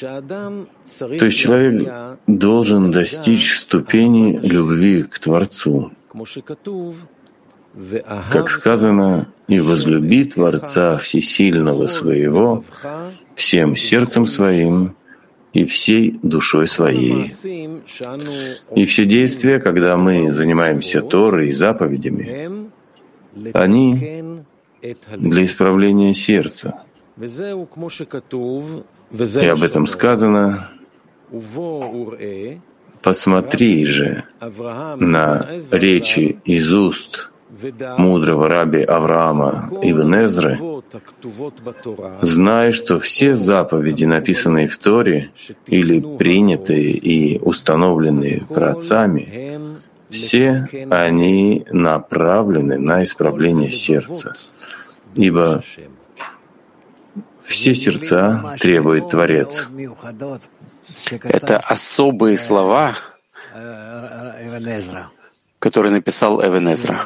[0.00, 5.92] То есть человек должен достичь ступени любви к Творцу.
[8.30, 12.64] Как сказано, «И возлюби Творца Всесильного своего
[13.34, 14.94] всем сердцем своим,
[15.52, 17.26] и всей душой своей.
[18.74, 22.70] И все действия, когда мы занимаемся Торой и заповедями,
[23.52, 24.42] они
[25.16, 26.82] для исправления сердца.
[27.18, 27.26] И
[29.46, 30.70] об этом сказано
[33.02, 34.24] «Посмотри же
[34.96, 37.30] на речи из уст
[37.98, 40.58] мудрого раби Авраама Ибн Эзры,
[42.22, 45.30] зная, что все заповеди, написанные в Торе
[45.66, 54.34] или принятые и установленные праотцами, все они направлены на исправление сердца,
[55.14, 55.62] ибо
[57.42, 59.68] все сердца требует Творец.
[61.22, 62.94] Это особые слова,
[65.58, 67.00] которые написал Эвенезра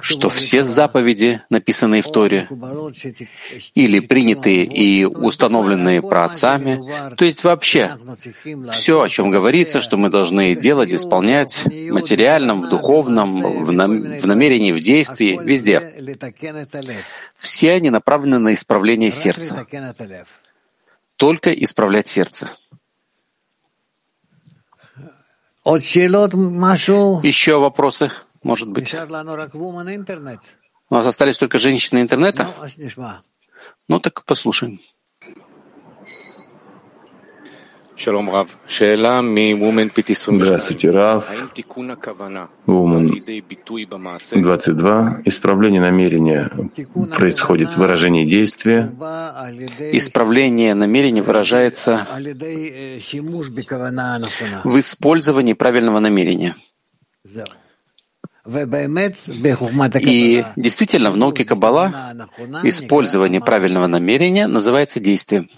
[0.00, 2.48] что все заповеди, написанные в Торе,
[3.74, 6.80] или принятые и установленные праотцами,
[7.16, 7.98] то есть вообще
[8.70, 14.18] все, о чем говорится, что мы должны делать, исполнять в материальном, в духовном, в, нам,
[14.18, 15.80] в намерении, в действии, везде.
[17.38, 19.66] Все они направлены на исправление сердца.
[21.16, 22.50] Только исправлять сердце.
[27.22, 28.10] Еще вопросы?
[28.42, 28.94] Может быть.
[30.90, 32.48] У нас остались только женщины интернета?
[33.88, 34.80] Ну так послушаем.
[40.38, 41.24] Здравствуйте, Рав.
[42.66, 43.10] Woman
[44.42, 45.22] 22.
[45.24, 46.50] Исправление намерения
[47.16, 48.92] происходит в выражении действия.
[49.92, 52.06] Исправление намерения выражается
[54.64, 56.56] в использовании правильного намерения.
[58.44, 62.28] И действительно, в науке Каббала
[62.64, 65.48] использование правильного намерения называется действием.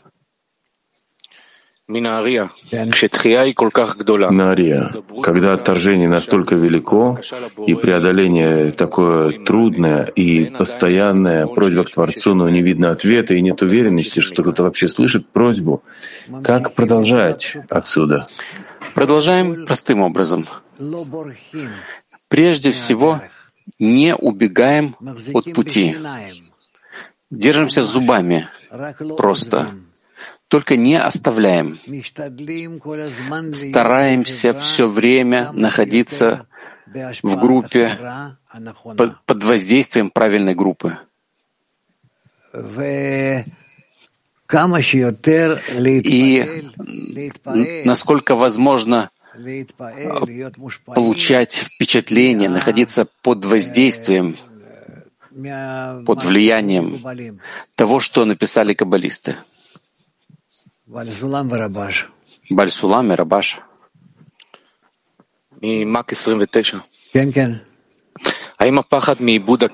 [4.31, 4.91] Нария,
[5.23, 7.19] когда отторжение настолько велико
[7.67, 13.61] и преодоление такое трудное и постоянное, просьба к Творцу, но не видно ответа и нет
[13.61, 15.83] уверенности, что кто-то вообще слышит просьбу,
[16.43, 18.29] как продолжать отсюда?
[18.95, 20.47] Продолжаем простым образом.
[22.35, 23.23] Прежде всего,
[23.79, 24.97] не убегаем
[25.33, 25.97] от пути.
[27.31, 28.49] Держимся зубами
[29.17, 29.71] просто
[30.49, 31.79] только не оставляем.
[33.55, 36.49] Стараемся все время находиться
[37.23, 37.97] в группе
[39.27, 40.99] под воздействием правильной группы.
[46.03, 46.65] И
[47.85, 49.11] насколько возможно
[50.87, 54.37] получать впечатление, находиться под воздействием,
[56.07, 57.01] под влиянием
[57.75, 59.37] того, что написали каббалисты.
[62.51, 63.61] Бальсулам и Рабаш.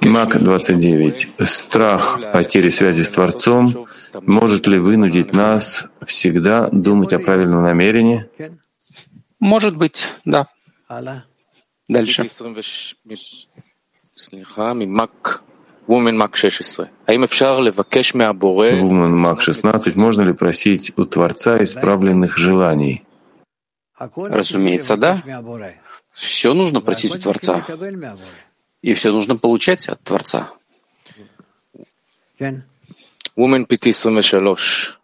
[0.02, 1.28] Мак 29.
[1.46, 3.86] Страх потери связи с Творцом
[4.22, 8.28] может ли вынудить нас всегда думать о правильном намерении?
[9.40, 10.46] Может быть, да.
[11.88, 12.22] Дальше.
[18.80, 19.96] Woman Мак 16.
[19.96, 23.04] Можно ли просить у Творца исправленных желаний?
[23.98, 25.20] Разумеется, да.
[26.10, 27.64] Все нужно просить у Творца.
[28.82, 30.50] И все нужно получать от Творца.
[32.38, 34.99] Woman PT 23.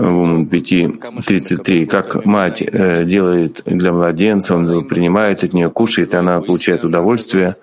[0.00, 1.86] Вумен 5.33.
[1.86, 7.56] Как мать э, делает для младенца, он принимает от нее, кушает, и она получает удовольствие.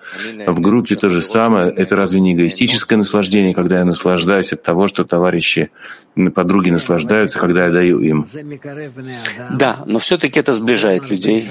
[0.46, 1.70] В группе то же самое.
[1.70, 5.70] Это разве не эгоистическое наслаждение, когда я наслаждаюсь от того, что товарищи,
[6.34, 8.26] подруги наслаждаются, когда я даю им?
[9.52, 11.48] Да, но все-таки это сближает людей.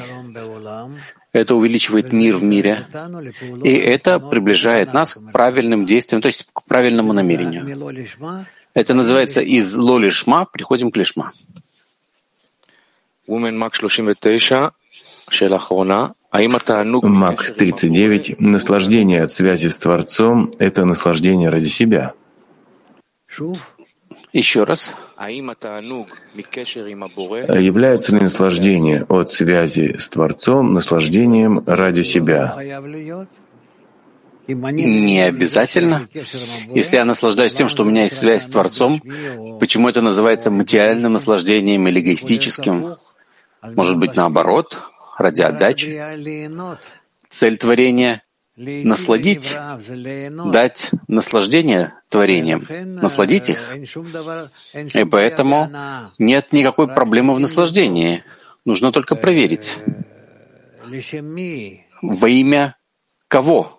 [1.34, 2.86] Это увеличивает мир в мире.
[3.64, 7.66] И это приближает нас к правильным действиям, то есть к правильному намерению.
[8.76, 11.32] Это называется из лолишма приходим к лишма.
[17.08, 18.40] Мак 39.
[18.42, 22.14] Наслаждение от связи с Творцом— это наслаждение ради себя.
[24.34, 24.94] Еще раз.
[27.58, 32.58] Является ли наслаждение от связи с Творцом наслаждением ради себя?
[34.48, 36.08] Не обязательно.
[36.74, 39.02] Если я наслаждаюсь тем, что у меня есть связь с Творцом,
[39.60, 42.96] почему это называется материальным наслаждением или эгоистическим?
[43.62, 44.78] Может быть, наоборот,
[45.18, 46.00] ради отдачи?
[47.30, 48.22] Цель творения—
[48.56, 49.56] насладить,
[50.52, 52.66] дать наслаждение творениям,
[53.02, 53.74] насладить их.
[54.94, 55.70] И поэтому
[56.18, 58.24] нет никакой проблемы в наслаждении.
[58.64, 59.78] Нужно только проверить.
[62.02, 62.78] Во имя
[63.28, 63.75] кого?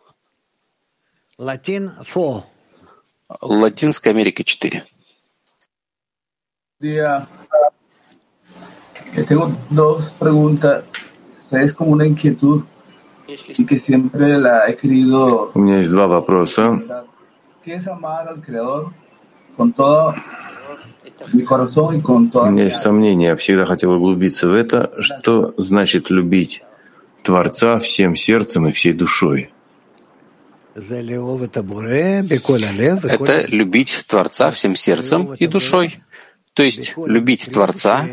[1.38, 2.44] Латин 4.
[3.42, 4.84] Латинская Америка 4.
[6.80, 7.26] Día.
[9.28, 10.84] Tengo dos preguntas.
[11.50, 12.62] Es como una inquietud
[13.28, 15.52] y que siempre la he querido.
[15.54, 16.80] У меня есть два вопроса.
[17.62, 18.94] ¿Qué es amar al Creador
[19.58, 20.14] con todo
[21.34, 22.44] mi corazón y con todo?
[22.44, 23.28] У меня есть сомнения.
[23.28, 24.90] Я всегда хотел углубиться в это.
[25.02, 26.62] Что значит любить
[27.22, 29.50] Творца всем сердцем и всей душой?
[33.04, 36.00] Это любить Творца всем сердцем и душой.
[36.52, 38.06] То есть любить Творца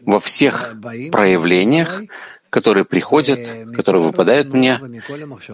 [0.00, 0.74] во всех
[1.10, 2.02] проявлениях,
[2.50, 4.78] которые приходят, которые выпадают мне,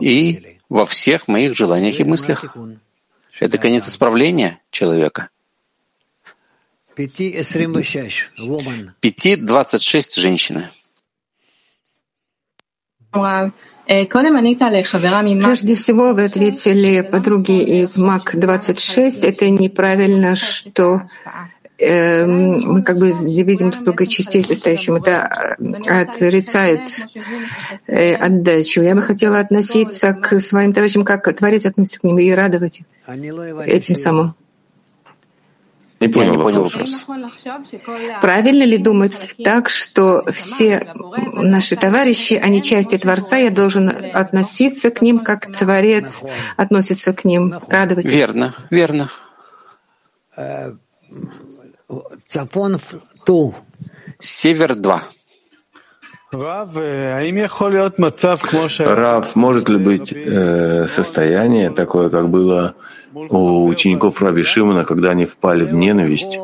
[0.00, 2.56] и во всех моих желаниях и мыслях.
[3.38, 5.30] Это конец исправления человека.
[9.00, 10.70] Пяти двадцать шесть женщины.
[15.46, 21.08] Прежде всего, вы ответили подруге из МАК-26, это неправильно, что
[21.78, 24.96] э, мы как бы видим друга частей состоящим.
[24.96, 26.82] Это э, отрицает
[27.86, 28.82] э, отдачу.
[28.82, 32.82] Я бы хотела относиться к своим товарищам, как Творец относится к ним, и радовать
[33.66, 34.34] этим самым.
[36.00, 37.06] Не понял, Я не понял вопрос.
[38.20, 40.92] Правильно ли думать так, что все
[41.34, 46.24] наши товарищи, они части Творца, я должен относиться к ним, как Творец
[46.56, 48.06] относится к ним, радовать?
[48.06, 49.10] Верно, верно.
[54.20, 55.02] Север 2.
[58.94, 62.74] Рав, может ли быть э, состояние такое, как было
[63.13, 66.39] у учеников Раби Шимона, когда они впали в ненависть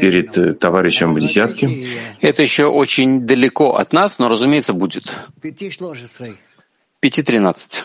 [0.00, 1.86] перед э, товарищем в десятке?
[2.20, 5.14] Это еще очень далеко от нас, но, разумеется, будет.
[7.02, 7.84] 5.13.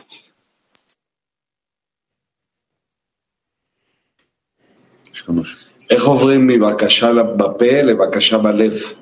[5.90, 8.94] איך עוברים מבקשה בפה לבקשה בלב?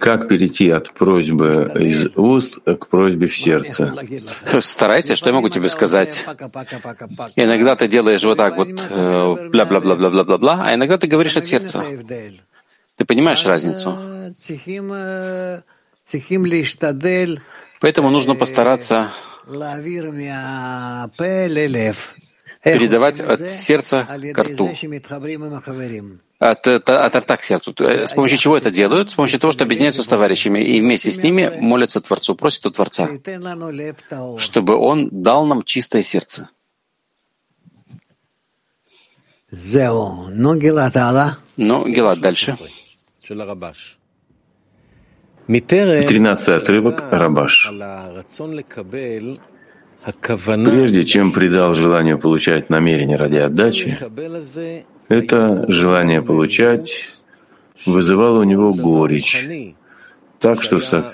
[0.00, 3.94] как перейти от просьбы из уст к просьбе в сердце?
[4.60, 6.24] Старайся, что я могу тебе сказать.
[7.36, 11.84] Иногда ты делаешь вот так вот, э, бла-бла-бла-бла-бла-бла, а иногда ты говоришь от сердца.
[12.96, 13.96] Ты понимаешь разницу?
[17.80, 19.10] Поэтому нужно постараться
[22.64, 24.70] передавать от сердца к рту,
[26.38, 27.74] от, от, от рта к сердцу.
[27.78, 29.10] С помощью чего это делают?
[29.10, 32.70] С помощью того, что объединяются с товарищами и вместе с ними молятся Творцу, просят у
[32.70, 33.08] Творца,
[34.38, 36.48] чтобы Он дал нам чистое сердце.
[41.56, 42.54] Ну, Гелат, дальше.
[46.06, 47.72] Тринадцатый отрывок Рабаш.
[50.04, 53.98] Прежде чем придал желанию получать намерение ради отдачи,
[55.08, 57.18] это желание получать
[57.86, 59.46] вызывало у него горечь,
[60.38, 61.12] так что со,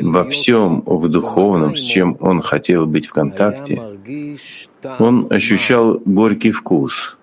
[0.00, 3.80] во всем в духовном, с чем он хотел быть в контакте,
[4.98, 7.16] он ощущал горький вкус,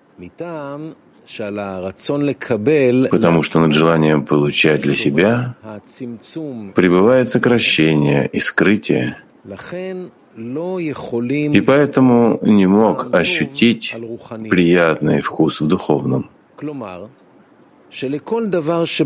[3.10, 5.54] потому что над желанием получать для себя
[6.74, 9.18] пребывает сокращение и скрытие,
[10.36, 13.94] и поэтому не мог ощутить
[14.48, 16.30] приятный вкус в духовном.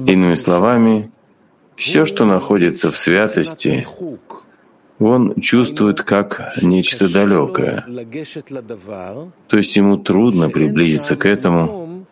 [0.07, 1.11] Иными словами,
[1.77, 3.87] все, что находится в святости,
[4.99, 7.85] он чувствует как нечто далекое.
[9.49, 12.07] То есть ему трудно приблизиться к этому,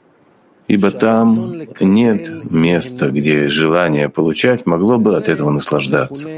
[0.67, 6.29] ибо там нет места, где желание получать могло бы от этого наслаждаться.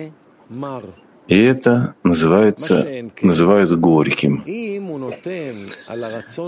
[1.33, 2.87] И это называется,
[3.23, 4.45] называют горьким.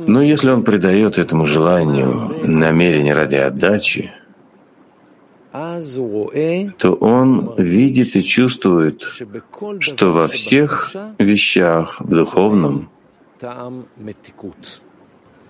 [0.06, 2.10] Но если он придает этому желанию
[2.46, 4.12] намерение ради отдачи,
[6.78, 9.00] то он видит и чувствует,
[9.80, 12.90] что во всех вещах в духовном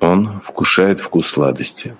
[0.00, 1.96] он вкушает вкус сладости.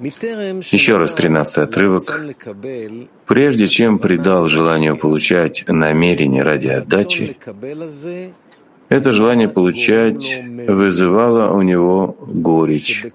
[0.00, 2.02] Еще раз тринадцатый отрывок.
[3.26, 7.36] Прежде чем придал желанию получать намерение ради отдачи,
[8.88, 13.06] это желание получать вызывало у него горечь.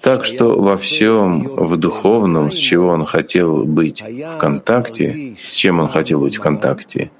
[0.00, 5.80] Так что во всем в духовном, с чего он хотел быть в контакте, с чем
[5.80, 7.10] он хотел быть в контакте,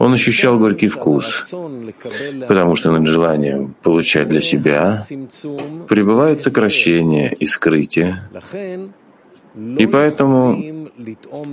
[0.00, 1.54] он ощущал горький вкус,
[2.48, 4.98] потому что над желанием получать для себя
[5.88, 8.22] пребывает сокращение и скрытие,
[9.78, 10.88] и поэтому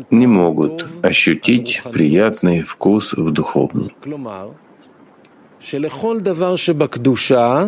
[0.10, 3.92] не могут ощутить приятный вкус в духовном.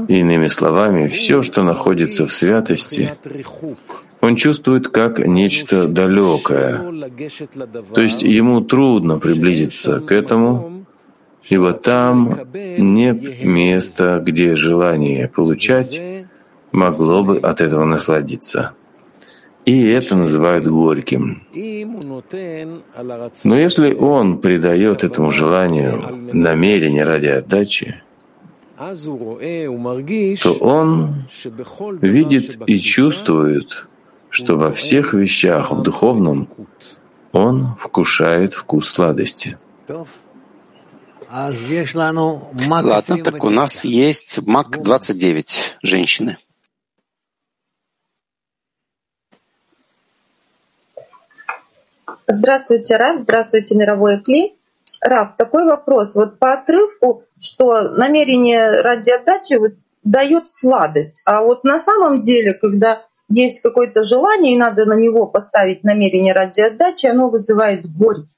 [0.07, 3.11] Иными словами, все, что находится в святости,
[4.21, 6.91] он чувствует как нечто далекое.
[7.93, 10.85] То есть ему трудно приблизиться к этому,
[11.49, 12.37] ибо там
[12.77, 15.99] нет места, где желание получать
[16.71, 18.73] могло бы от этого насладиться.
[19.65, 21.43] И это называют горьким.
[23.43, 28.01] Но если он придает этому желанию намерение ради отдачи,
[30.41, 31.15] то он
[32.01, 33.88] видит и чувствует,
[34.29, 36.49] что во всех вещах в духовном
[37.31, 39.57] он вкушает вкус сладости.
[42.91, 46.37] Ладно, так у нас есть МАК 29, женщины.
[52.27, 54.55] Здравствуйте, Раф, здравствуйте, мировой Кли.
[55.01, 56.15] Раф, такой вопрос.
[56.15, 59.73] Вот по отрывку, что намерение ради отдачи вот
[60.03, 61.21] дает сладость.
[61.25, 66.33] А вот на самом деле, когда есть какое-то желание, и надо на него поставить намерение
[66.33, 68.29] ради отдачи, оно вызывает горечь.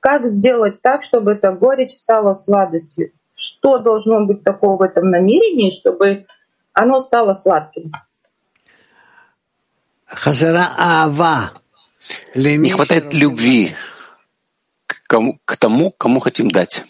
[0.00, 3.12] Как сделать так, чтобы эта горечь стала сладостью?
[3.40, 6.26] что должно быть такого в этом намерении, чтобы
[6.72, 7.92] оно стало сладким?
[12.34, 13.74] Не хватает любви
[14.86, 16.84] к, кому, к тому, кому хотим дать.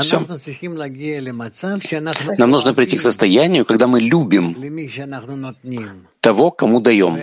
[0.00, 0.24] Все.
[2.38, 4.56] Нам нужно прийти к состоянию, когда мы любим
[6.20, 7.18] того, кому даем.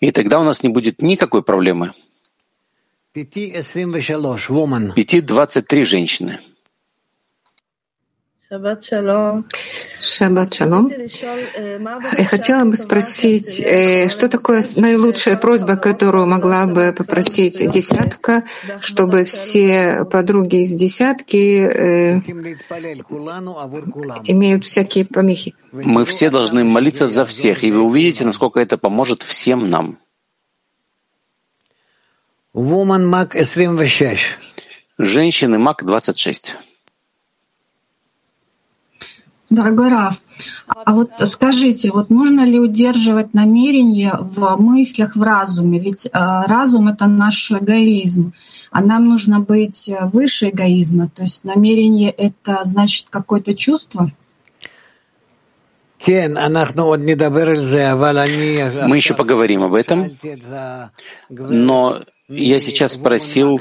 [0.00, 1.92] И тогда у нас не будет никакой проблемы.
[4.94, 6.40] Пяти двадцать три женщины.
[10.00, 10.88] Шаббат шалом.
[10.88, 18.44] Я хотела бы спросить, э, что такое наилучшая просьба, которую могла бы попросить десятка,
[18.80, 22.20] чтобы все подруги из десятки э,
[24.26, 25.54] имеют всякие помехи?
[25.72, 29.98] Мы все должны молиться за всех, и вы увидите, насколько это поможет всем нам.
[34.98, 36.56] Женщины МАК 26.
[39.48, 40.20] Дорогой Раф,
[40.66, 45.78] а вот скажите, вот нужно ли удерживать намерение в мыслях, в разуме?
[45.78, 48.32] Ведь э, разум— это наш эгоизм,
[48.72, 51.08] а нам нужно быть выше эгоизма.
[51.08, 54.10] То есть намерение— это значит какое-то чувство?
[58.86, 60.10] Мы еще поговорим об этом,
[61.28, 63.60] но я сейчас спросил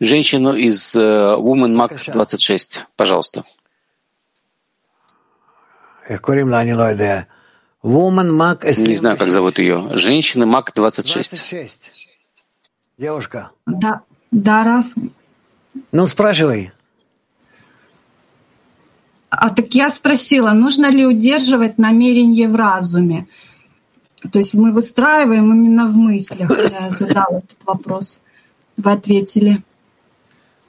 [0.00, 2.86] женщину из uh, Woman Mac 26.
[2.96, 3.44] Пожалуйста.
[8.88, 9.90] Не знаю, как зовут ее.
[9.92, 11.54] Женщина Мак 26.
[12.96, 13.50] Девушка.
[13.66, 14.86] Да, да, Раф.
[15.92, 16.72] Ну, спрашивай.
[19.30, 23.26] А так я спросила, нужно ли удерживать намерение в разуме?
[24.30, 26.50] То есть мы выстраиваем именно в мыслях.
[26.70, 28.22] Я задала этот вопрос.
[28.76, 29.58] Вы ответили.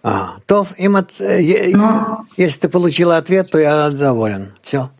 [0.03, 2.25] А, то, им от, э, Но...
[2.37, 4.53] если ты получила ответ, то я доволен.
[4.61, 4.91] Все.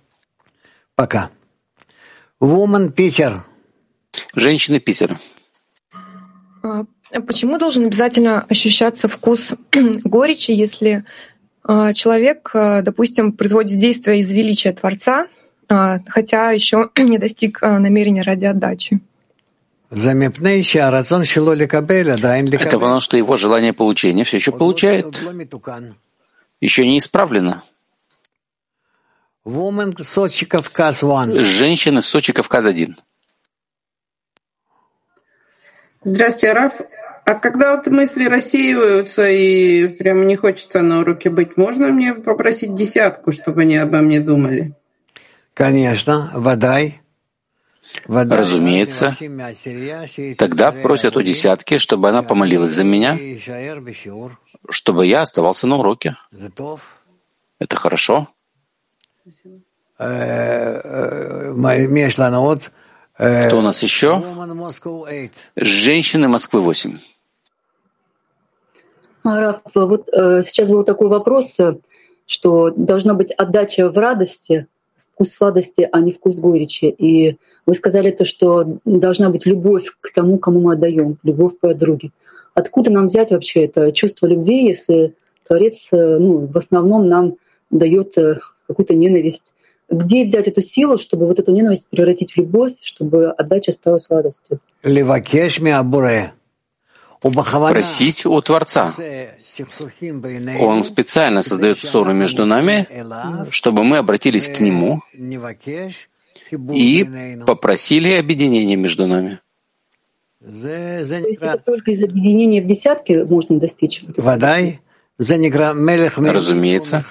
[0.95, 1.29] Пока.
[2.41, 3.43] Woman Питер.
[4.33, 5.17] Женщины Питера.
[6.63, 6.85] А,
[7.27, 9.53] почему должен обязательно ощущаться вкус
[10.03, 11.03] горечи, если
[11.63, 15.27] а, человек, а, допустим, производит действия из величия Творца,
[15.67, 18.99] хотя еще не достиг намерения ради отдачи?
[22.67, 25.23] Это потому, что его желание получения все еще получает,
[26.61, 27.61] еще не исправлено.
[31.43, 32.95] Женщины Сочи Кавказ-1.
[36.03, 36.81] Здравствуйте, Раф.
[37.25, 42.73] А когда вот мысли рассеиваются и прям не хочется на уроке быть, можно мне попросить
[42.73, 44.73] десятку, чтобы они обо мне думали?
[45.53, 47.01] Конечно, водай.
[48.07, 49.15] Разумеется.
[50.39, 53.15] Тогда просят у десятки, чтобы она помолилась за меня,
[54.69, 56.17] чтобы я оставался на уроке.
[57.59, 58.27] Это хорошо.
[59.97, 60.03] Э,
[63.17, 64.21] э, Кто у нас еще?
[65.55, 66.95] Женщины Москвы 8.
[69.23, 71.57] Раф, вот э, сейчас был такой вопрос,
[72.27, 76.85] что должна быть отдача в радости, вкус сладости, а не вкус горечи.
[76.85, 81.61] И вы сказали то, что должна быть любовь к тому, кому мы отдаем, любовь к
[81.61, 82.11] подруге.
[82.53, 85.15] Откуда нам взять вообще это чувство любви, если
[85.47, 87.37] Творец ну, в основном нам
[87.71, 88.17] дает
[88.67, 89.53] какую-то ненависть
[89.89, 94.59] где взять эту силу, чтобы вот эту ненависть превратить в любовь, чтобы отдача стала сладостью?
[97.21, 98.93] Просить у Творца.
[100.59, 102.87] Он специально создает ссору между нами,
[103.49, 105.01] чтобы мы обратились к Нему
[106.71, 109.39] и попросили объединения между нами.
[110.39, 110.49] То
[111.27, 114.03] есть это только из объединения в десятке можно достичь?
[116.33, 117.05] Разумеется.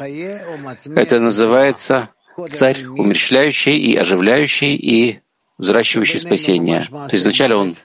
[0.95, 2.11] Это называется
[2.51, 5.21] царь, умерщвляющий и оживляющий и
[5.59, 6.87] взращивающий спасение.
[6.91, 7.77] То есть вначале он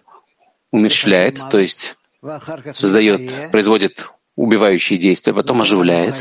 [0.72, 1.96] умерщвляет, то есть
[2.74, 6.16] создает, производит убивающие действия, потом оживляет,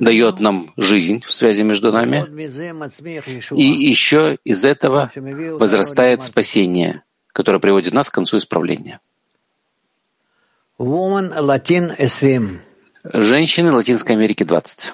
[0.00, 2.26] дает нам жизнь в связи между нами,
[3.54, 7.02] и еще из этого возрастает спасение,
[7.32, 9.00] которое приводит нас к концу исправления.
[13.04, 14.92] Женщины Латинской Америки 20.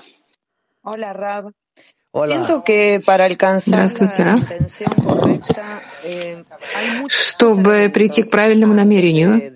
[3.67, 4.41] Здравствуйте, Раф.
[7.09, 9.53] Чтобы прийти к правильному намерению,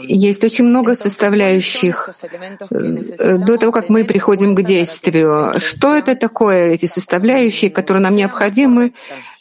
[0.00, 2.10] есть очень много составляющих
[2.70, 5.58] э, до того, как мы приходим к действию.
[5.58, 8.92] Что это такое, эти составляющие, которые нам необходимы,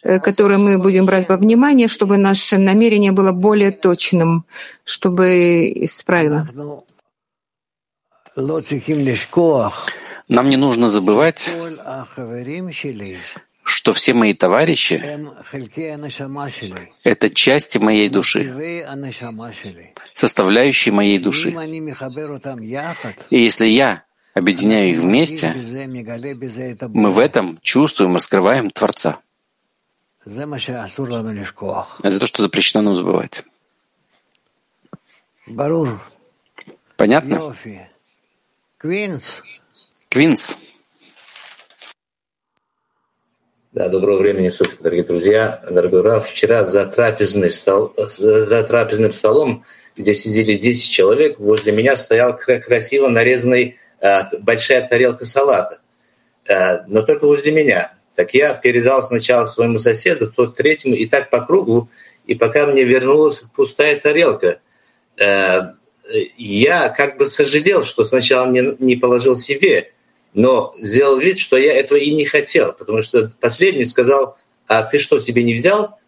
[0.04, 4.45] э, которые мы будем брать во внимание, чтобы наше намерение было более точным,
[4.86, 6.48] чтобы исправило?
[10.30, 11.50] Нам не нужно забывать,
[13.64, 15.02] что все мои товарищи—
[17.04, 18.44] это части моей души,
[20.14, 21.50] составляющие моей души.
[23.32, 24.04] И если я
[24.36, 25.56] объединяю их вместе,
[26.94, 29.18] мы в этом чувствуем, раскрываем Творца.
[30.26, 33.44] Это то, что запрещено нам забывать.
[36.98, 37.56] Понятно?
[38.80, 39.42] Квинс.
[40.08, 40.56] Квинс.
[43.72, 45.64] Да, доброго времени суток, дорогие друзья.
[45.68, 49.66] Дорогой Раф, вчера за, трапезный стол, за трапезным столом,
[49.96, 55.80] где сидели 10 человек, возле меня стоял красиво нарезанный э, большая тарелка салата.
[56.46, 57.94] Э, но только возле меня.
[58.14, 61.90] Так я передал сначала своему соседу, тот третьему, и так по кругу,
[62.28, 64.60] и пока мне вернулась пустая тарелка.
[66.08, 69.91] Э, я как бы сожалел, что сначала не, не положил себе,
[70.34, 74.38] но сделал вид, что я этого и не хотел, потому что последний сказал,
[74.68, 75.99] а ты что, себе не взял?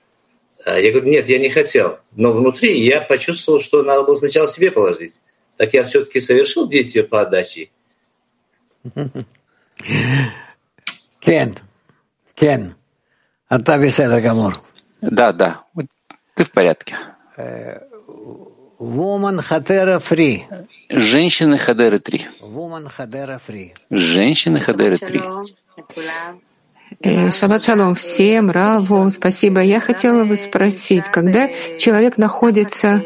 [0.66, 2.00] А я говорю, нет, я не хотел.
[2.12, 5.14] Но внутри я почувствовал, что надо было сначала себе положить.
[5.58, 7.70] Так я все-таки совершил действие по отдаче.
[11.20, 11.58] Кен.
[12.36, 12.76] Кен,
[13.47, 13.78] а та.
[15.02, 15.66] Да, да,
[16.36, 16.95] ты в порядке.
[20.90, 22.28] Женщины Хадеры 3.
[23.90, 25.22] Женщины Хадеры 3.
[27.02, 29.60] Э, шаббат шалом всем, Раву, спасибо.
[29.60, 33.04] Я хотела бы спросить, когда человек находится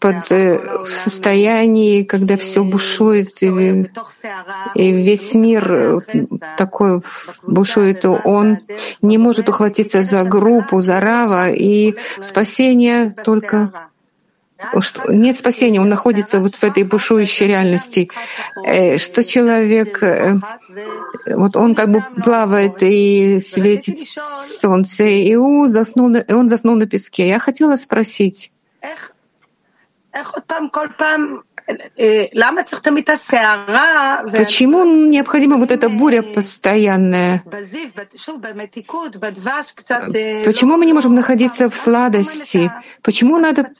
[0.00, 3.90] под э, в состоянии, когда все бушует, и,
[4.76, 6.00] и весь мир э,
[6.56, 7.02] такой
[7.42, 8.58] бушует, он
[9.02, 13.89] не может ухватиться за группу, за Рава, и спасение только
[15.08, 18.10] нет спасения, он находится вот в этой бушующей реальности,
[18.64, 20.02] э, что человек,
[21.26, 26.86] вот он как бы плавает и светит солнце, и он заснул, и он заснул на
[26.86, 27.28] песке.
[27.28, 28.52] Я хотела спросить,
[34.36, 37.42] Почему необходима вот эта буря постоянная?
[40.44, 42.70] Почему мы не можем находиться в сладости?
[43.02, 43.70] Почему надо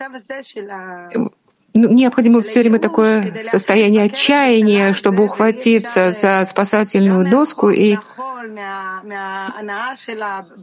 [1.75, 7.97] необходимо все время такое состояние отчаяния, чтобы ухватиться за спасательную доску и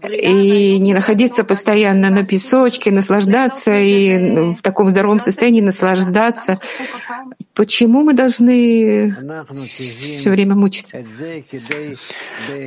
[0.10, 6.60] и не находиться постоянно на песочке, наслаждаться и в таком здоровом состоянии наслаждаться.
[7.53, 9.16] Почему мы должны
[9.51, 11.03] все время мучиться?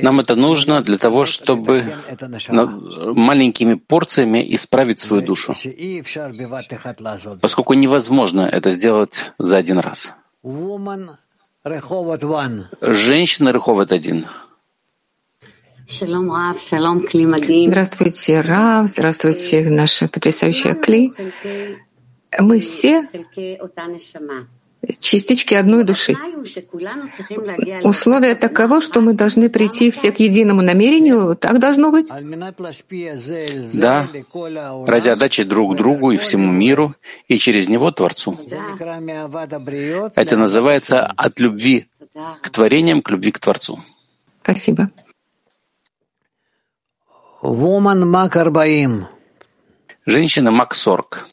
[0.01, 1.93] Нам это нужно для того, чтобы
[2.49, 5.55] маленькими порциями исправить свою душу,
[7.41, 10.13] поскольку невозможно это сделать за один раз.
[12.81, 14.25] Женщина Рыховод один.
[17.69, 21.13] Здравствуйте, Рав, здравствуйте, наша потрясающая Кли.
[22.39, 23.03] Мы все
[24.99, 26.15] частички одной души.
[27.83, 31.35] Условие таково, что мы должны прийти все к единому намерению.
[31.35, 32.07] Так должно быть?
[33.73, 34.07] Да,
[34.87, 36.95] ради отдачи друг другу и всему миру,
[37.27, 38.37] и через него Творцу.
[40.15, 41.87] Это называется от любви
[42.41, 43.79] к творениям, к любви к Творцу.
[44.43, 44.89] Спасибо.
[47.43, 48.35] Woman Мак
[50.05, 51.27] Женщина Мак 40.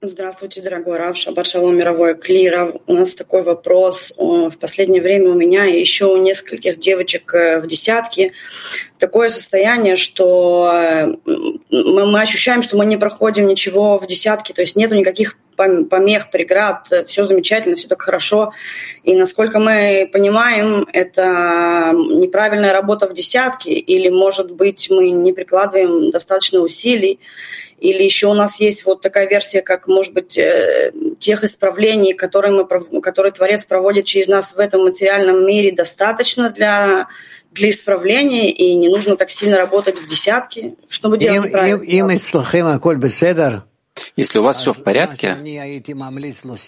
[0.00, 2.76] Здравствуйте, дорогой Рав, Шабар Шалом, мировой клиров.
[2.86, 4.12] У нас такой вопрос.
[4.16, 8.30] В последнее время у меня и еще у нескольких девочек э, в десятке
[9.00, 11.06] такое состояние, что э,
[11.68, 16.88] мы ощущаем, что мы не проходим ничего в десятке, то есть нету никаких помех, преград,
[17.08, 18.52] все замечательно, все так хорошо.
[19.02, 26.12] И насколько мы понимаем, это неправильная работа в десятке, или, может быть, мы не прикладываем
[26.12, 27.18] достаточно усилий,
[27.80, 32.52] или еще у нас есть вот такая версия, как, может быть, э, тех исправлений, которые,
[32.52, 37.08] мы, которые Творец проводит через нас в этом материальном мире, достаточно для,
[37.52, 41.82] для исправления, и не нужно так сильно работать в десятке, чтобы делать неправильно.
[44.16, 45.36] Если у вас все в порядке,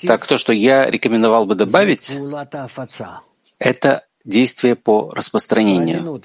[0.07, 2.13] так то, что я рекомендовал бы добавить,
[3.59, 6.21] это действие по распространению.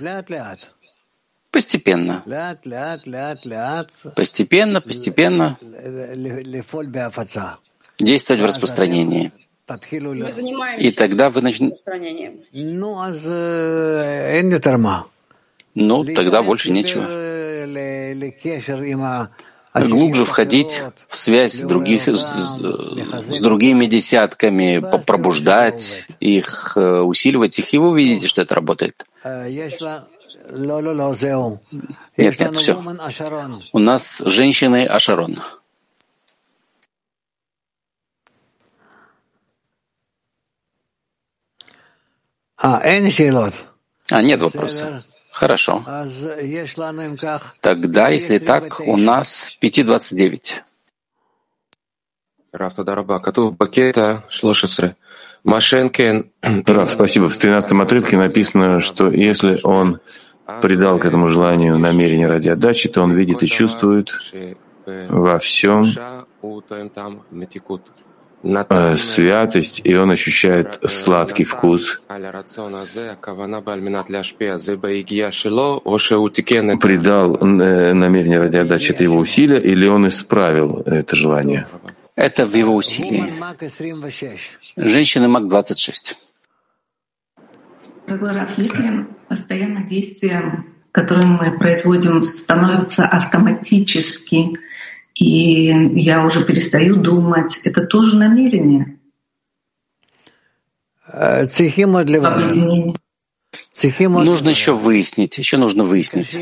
[1.56, 2.22] Постепенно.
[4.14, 5.58] Постепенно, постепенно.
[7.98, 9.32] Действовать в распространении.
[10.80, 11.82] И тогда вы начнете...
[15.76, 17.06] Ну, тогда больше нечего.
[19.88, 27.78] глубже входить в связь других, с, с другими десятками, пробуждать их, э, усиливать их, и
[27.78, 29.06] вы увидите, что это работает.
[32.18, 32.82] Нет, нет, все.
[33.74, 35.40] У нас женщины Ашарон.
[42.58, 42.82] А,
[44.12, 45.04] а, нет вопроса.
[45.32, 45.84] Хорошо.
[47.60, 50.62] Тогда, если так, у нас 5.29.
[56.68, 57.30] Раф, спасибо.
[57.30, 60.00] В 13 отрывке написано, что если он
[60.62, 64.10] придал к этому желанию намерение ради отдачи, то он видит и чувствует
[65.10, 65.84] во всем
[68.46, 72.00] Э, святость, и он ощущает сладкий вкус.
[76.78, 81.66] Придал э, намерение ради отдачи это его усилия, или он исправил это желание?
[82.16, 83.34] Это в его усилии.
[84.76, 86.35] Женщины МАК 26.
[88.58, 94.58] Если постоянно действия, которые мы производим, становятся автоматически,
[95.16, 95.66] и
[96.00, 97.62] я уже перестаю думать.
[97.64, 98.98] Это тоже намерение.
[102.44, 102.96] Объединение.
[104.26, 106.34] Нужно еще выяснить, еще нужно выяснить.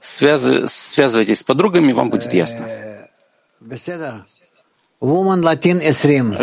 [0.00, 0.48] Связ...
[0.70, 2.66] Связывайтесь с подругами, вам будет ясно.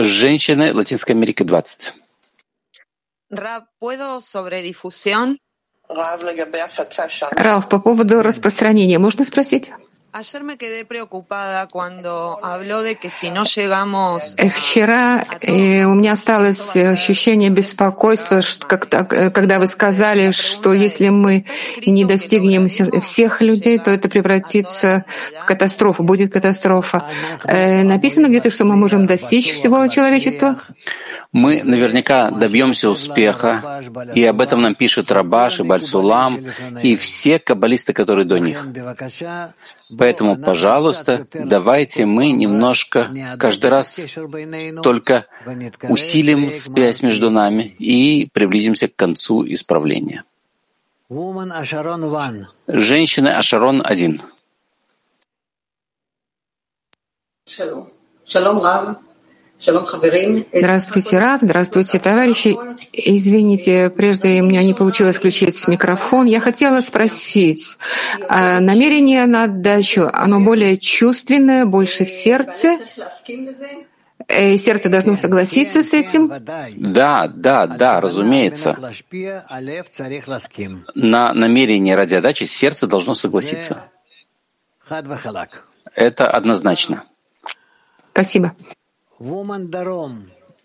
[0.04, 1.94] Женщины Латинской Америки 20.
[7.32, 9.72] Рав, по поводу распространения можно спросить?
[14.38, 18.42] Вчера э, у меня осталось ощущение беспокойства,
[19.32, 21.46] когда вы сказали, что если мы
[21.86, 22.68] не достигнем
[23.02, 25.06] всех людей, то это превратится
[25.42, 27.10] в катастрофу, будет катастрофа.
[27.46, 30.58] Э, написано где-то, что мы можем достичь всего человечества?
[31.32, 33.82] Мы наверняка добьемся успеха,
[34.14, 36.46] и об этом нам пишет Рабаш и Бальсулам,
[36.84, 38.64] и все каббалисты, которые до них.
[39.98, 44.00] Поэтому, пожалуйста, давайте мы немножко каждый раз
[44.82, 45.26] только
[45.90, 50.24] усилим связь между нами и приблизимся к концу исправления.
[52.68, 54.22] Женщины Ашарон один.
[60.52, 62.56] Здравствуйте, Рав, здравствуйте, товарищи.
[62.92, 66.26] Извините, прежде у меня не получилось включить микрофон.
[66.26, 67.78] Я хотела спросить,
[68.28, 72.78] а намерение на отдачу, оно более чувственное, больше в сердце?
[74.28, 76.32] И э, сердце должно согласиться с этим?
[76.76, 78.78] Да, да, да, разумеется.
[80.96, 83.82] На намерение ради отдачи сердце должно согласиться.
[85.96, 87.04] Это однозначно.
[88.12, 88.54] Спасибо.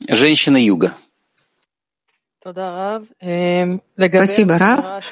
[0.09, 0.93] Женщина Юга.
[4.09, 5.03] Спасибо, Рав.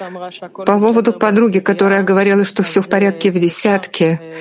[0.66, 4.34] По поводу подруги, которая говорила, что все в порядке в десятке,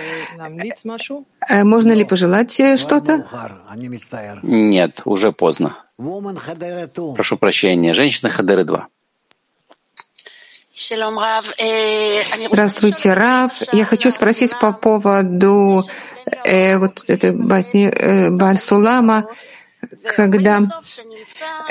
[1.49, 3.28] э, можно ли пожелать э, что-то?
[4.41, 5.84] Нет, уже поздно.
[7.16, 7.93] Прошу прощения.
[7.93, 8.88] Женщина Хадеры 2.
[12.51, 13.51] Здравствуйте, Рав.
[13.73, 15.83] Я хочу спросить по поводу
[16.43, 19.25] э, вот этой басни э, Бальсулама,
[20.15, 20.61] когда э,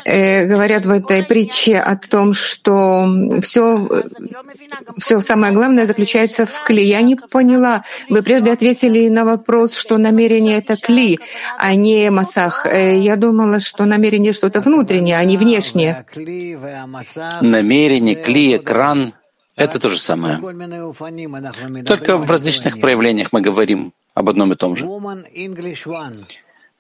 [0.05, 3.07] говорят в этой притче о том, что
[3.43, 3.89] все,
[4.99, 6.85] все самое главное заключается в кли.
[6.85, 7.85] Я не поняла.
[8.09, 11.19] Вы прежде ответили на вопрос, что намерение— это кли,
[11.59, 12.67] а не массах.
[12.67, 16.05] Э, я думала, что намерение что-то внутреннее, а не внешнее.
[17.41, 19.13] Намерение, кли, экран—
[19.57, 20.41] это то же самое.
[21.85, 24.87] Только в различных проявлениях мы говорим об одном и том же.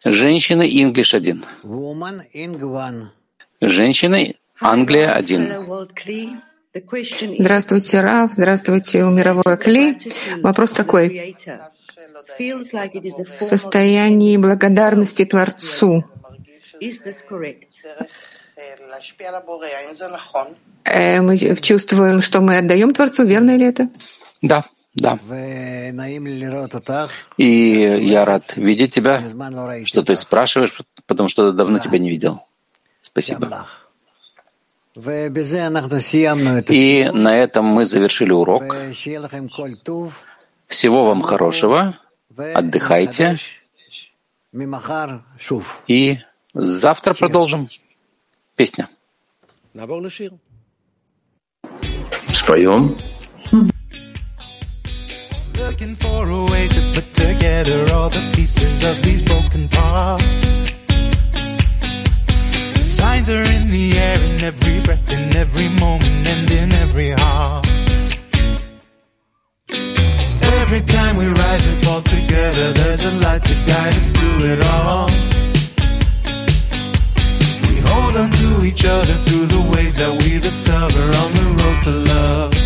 [0.04, 1.44] Женщины English 1.
[3.60, 5.66] Женщины Англия 1.
[7.38, 8.32] Здравствуйте, Рав.
[8.32, 9.98] Здравствуйте, у мировой Кли.
[10.42, 11.36] Вопрос такой.
[12.38, 16.04] В состоянии благодарности Творцу
[20.84, 23.88] э, мы чувствуем, что мы отдаем Творцу, верно ли это?
[24.42, 24.64] Да.
[24.94, 25.18] Да.
[27.36, 27.46] И
[28.00, 29.22] я рад видеть тебя,
[29.84, 32.40] что ты спрашиваешь, потому что давно тебя не видел.
[33.02, 33.66] Спасибо.
[36.68, 38.76] И на этом мы завершили урок.
[40.68, 41.98] Всего вам хорошего.
[42.36, 43.38] Отдыхайте.
[45.88, 46.18] И
[46.54, 47.68] завтра продолжим.
[48.54, 48.88] Песня.
[52.32, 52.96] Споем.
[55.84, 60.24] Looking for a way to put together all the pieces of these broken parts.
[62.74, 67.10] The signs are in the air, in every breath, in every moment, and in every
[67.10, 67.66] heart.
[70.62, 74.64] Every time we rise and fall together, there's a light to guide us through it
[74.64, 75.08] all.
[77.68, 81.84] We hold on to each other through the ways that we discover on the road
[81.84, 82.63] to love.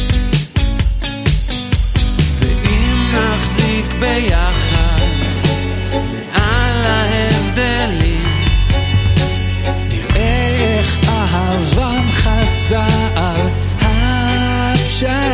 [3.97, 4.99] ביחד
[6.34, 8.45] מעל ההבדלים,
[9.89, 12.79] נראה איך אהבם חזה
[13.15, 13.49] על
[14.71, 15.34] הפשעים.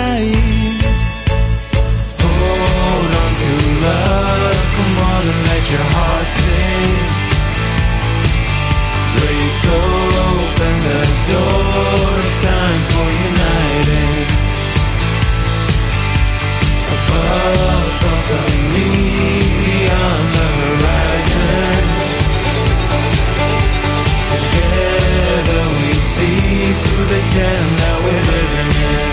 [2.19, 3.51] Hold on to
[3.85, 6.95] love, come on and let your heart sing.
[9.15, 9.92] Break open
[27.11, 29.09] the den that we're living in.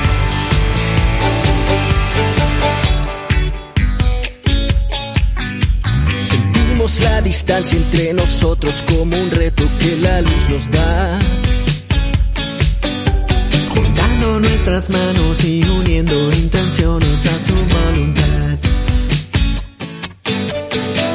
[6.20, 11.18] Sentimos la distancia entre nosotros como un reto que la luz nos da.
[13.74, 18.58] Juntando nuestras manos y uniendo intenciones a su voluntad.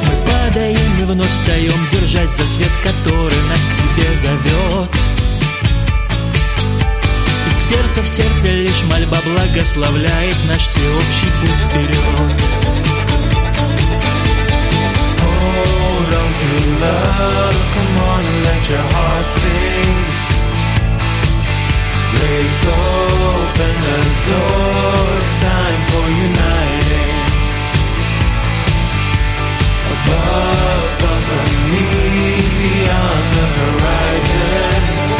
[0.06, 4.90] Мы падаем и вновь встаем, держась за свет, который нас к себе зовет.
[7.67, 11.97] сердце в сердце лишь мольба благословляет наш всеобщий путь вперед.
[15.21, 16.49] Hold on to
[16.79, 19.95] love, come on and let your heart sing.
[22.13, 23.99] Break open the
[24.29, 27.25] door, it's time for uniting.
[29.93, 31.87] Above us and me,
[32.61, 35.16] beyond the horizon.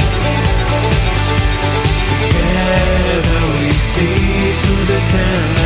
[5.18, 5.57] pretend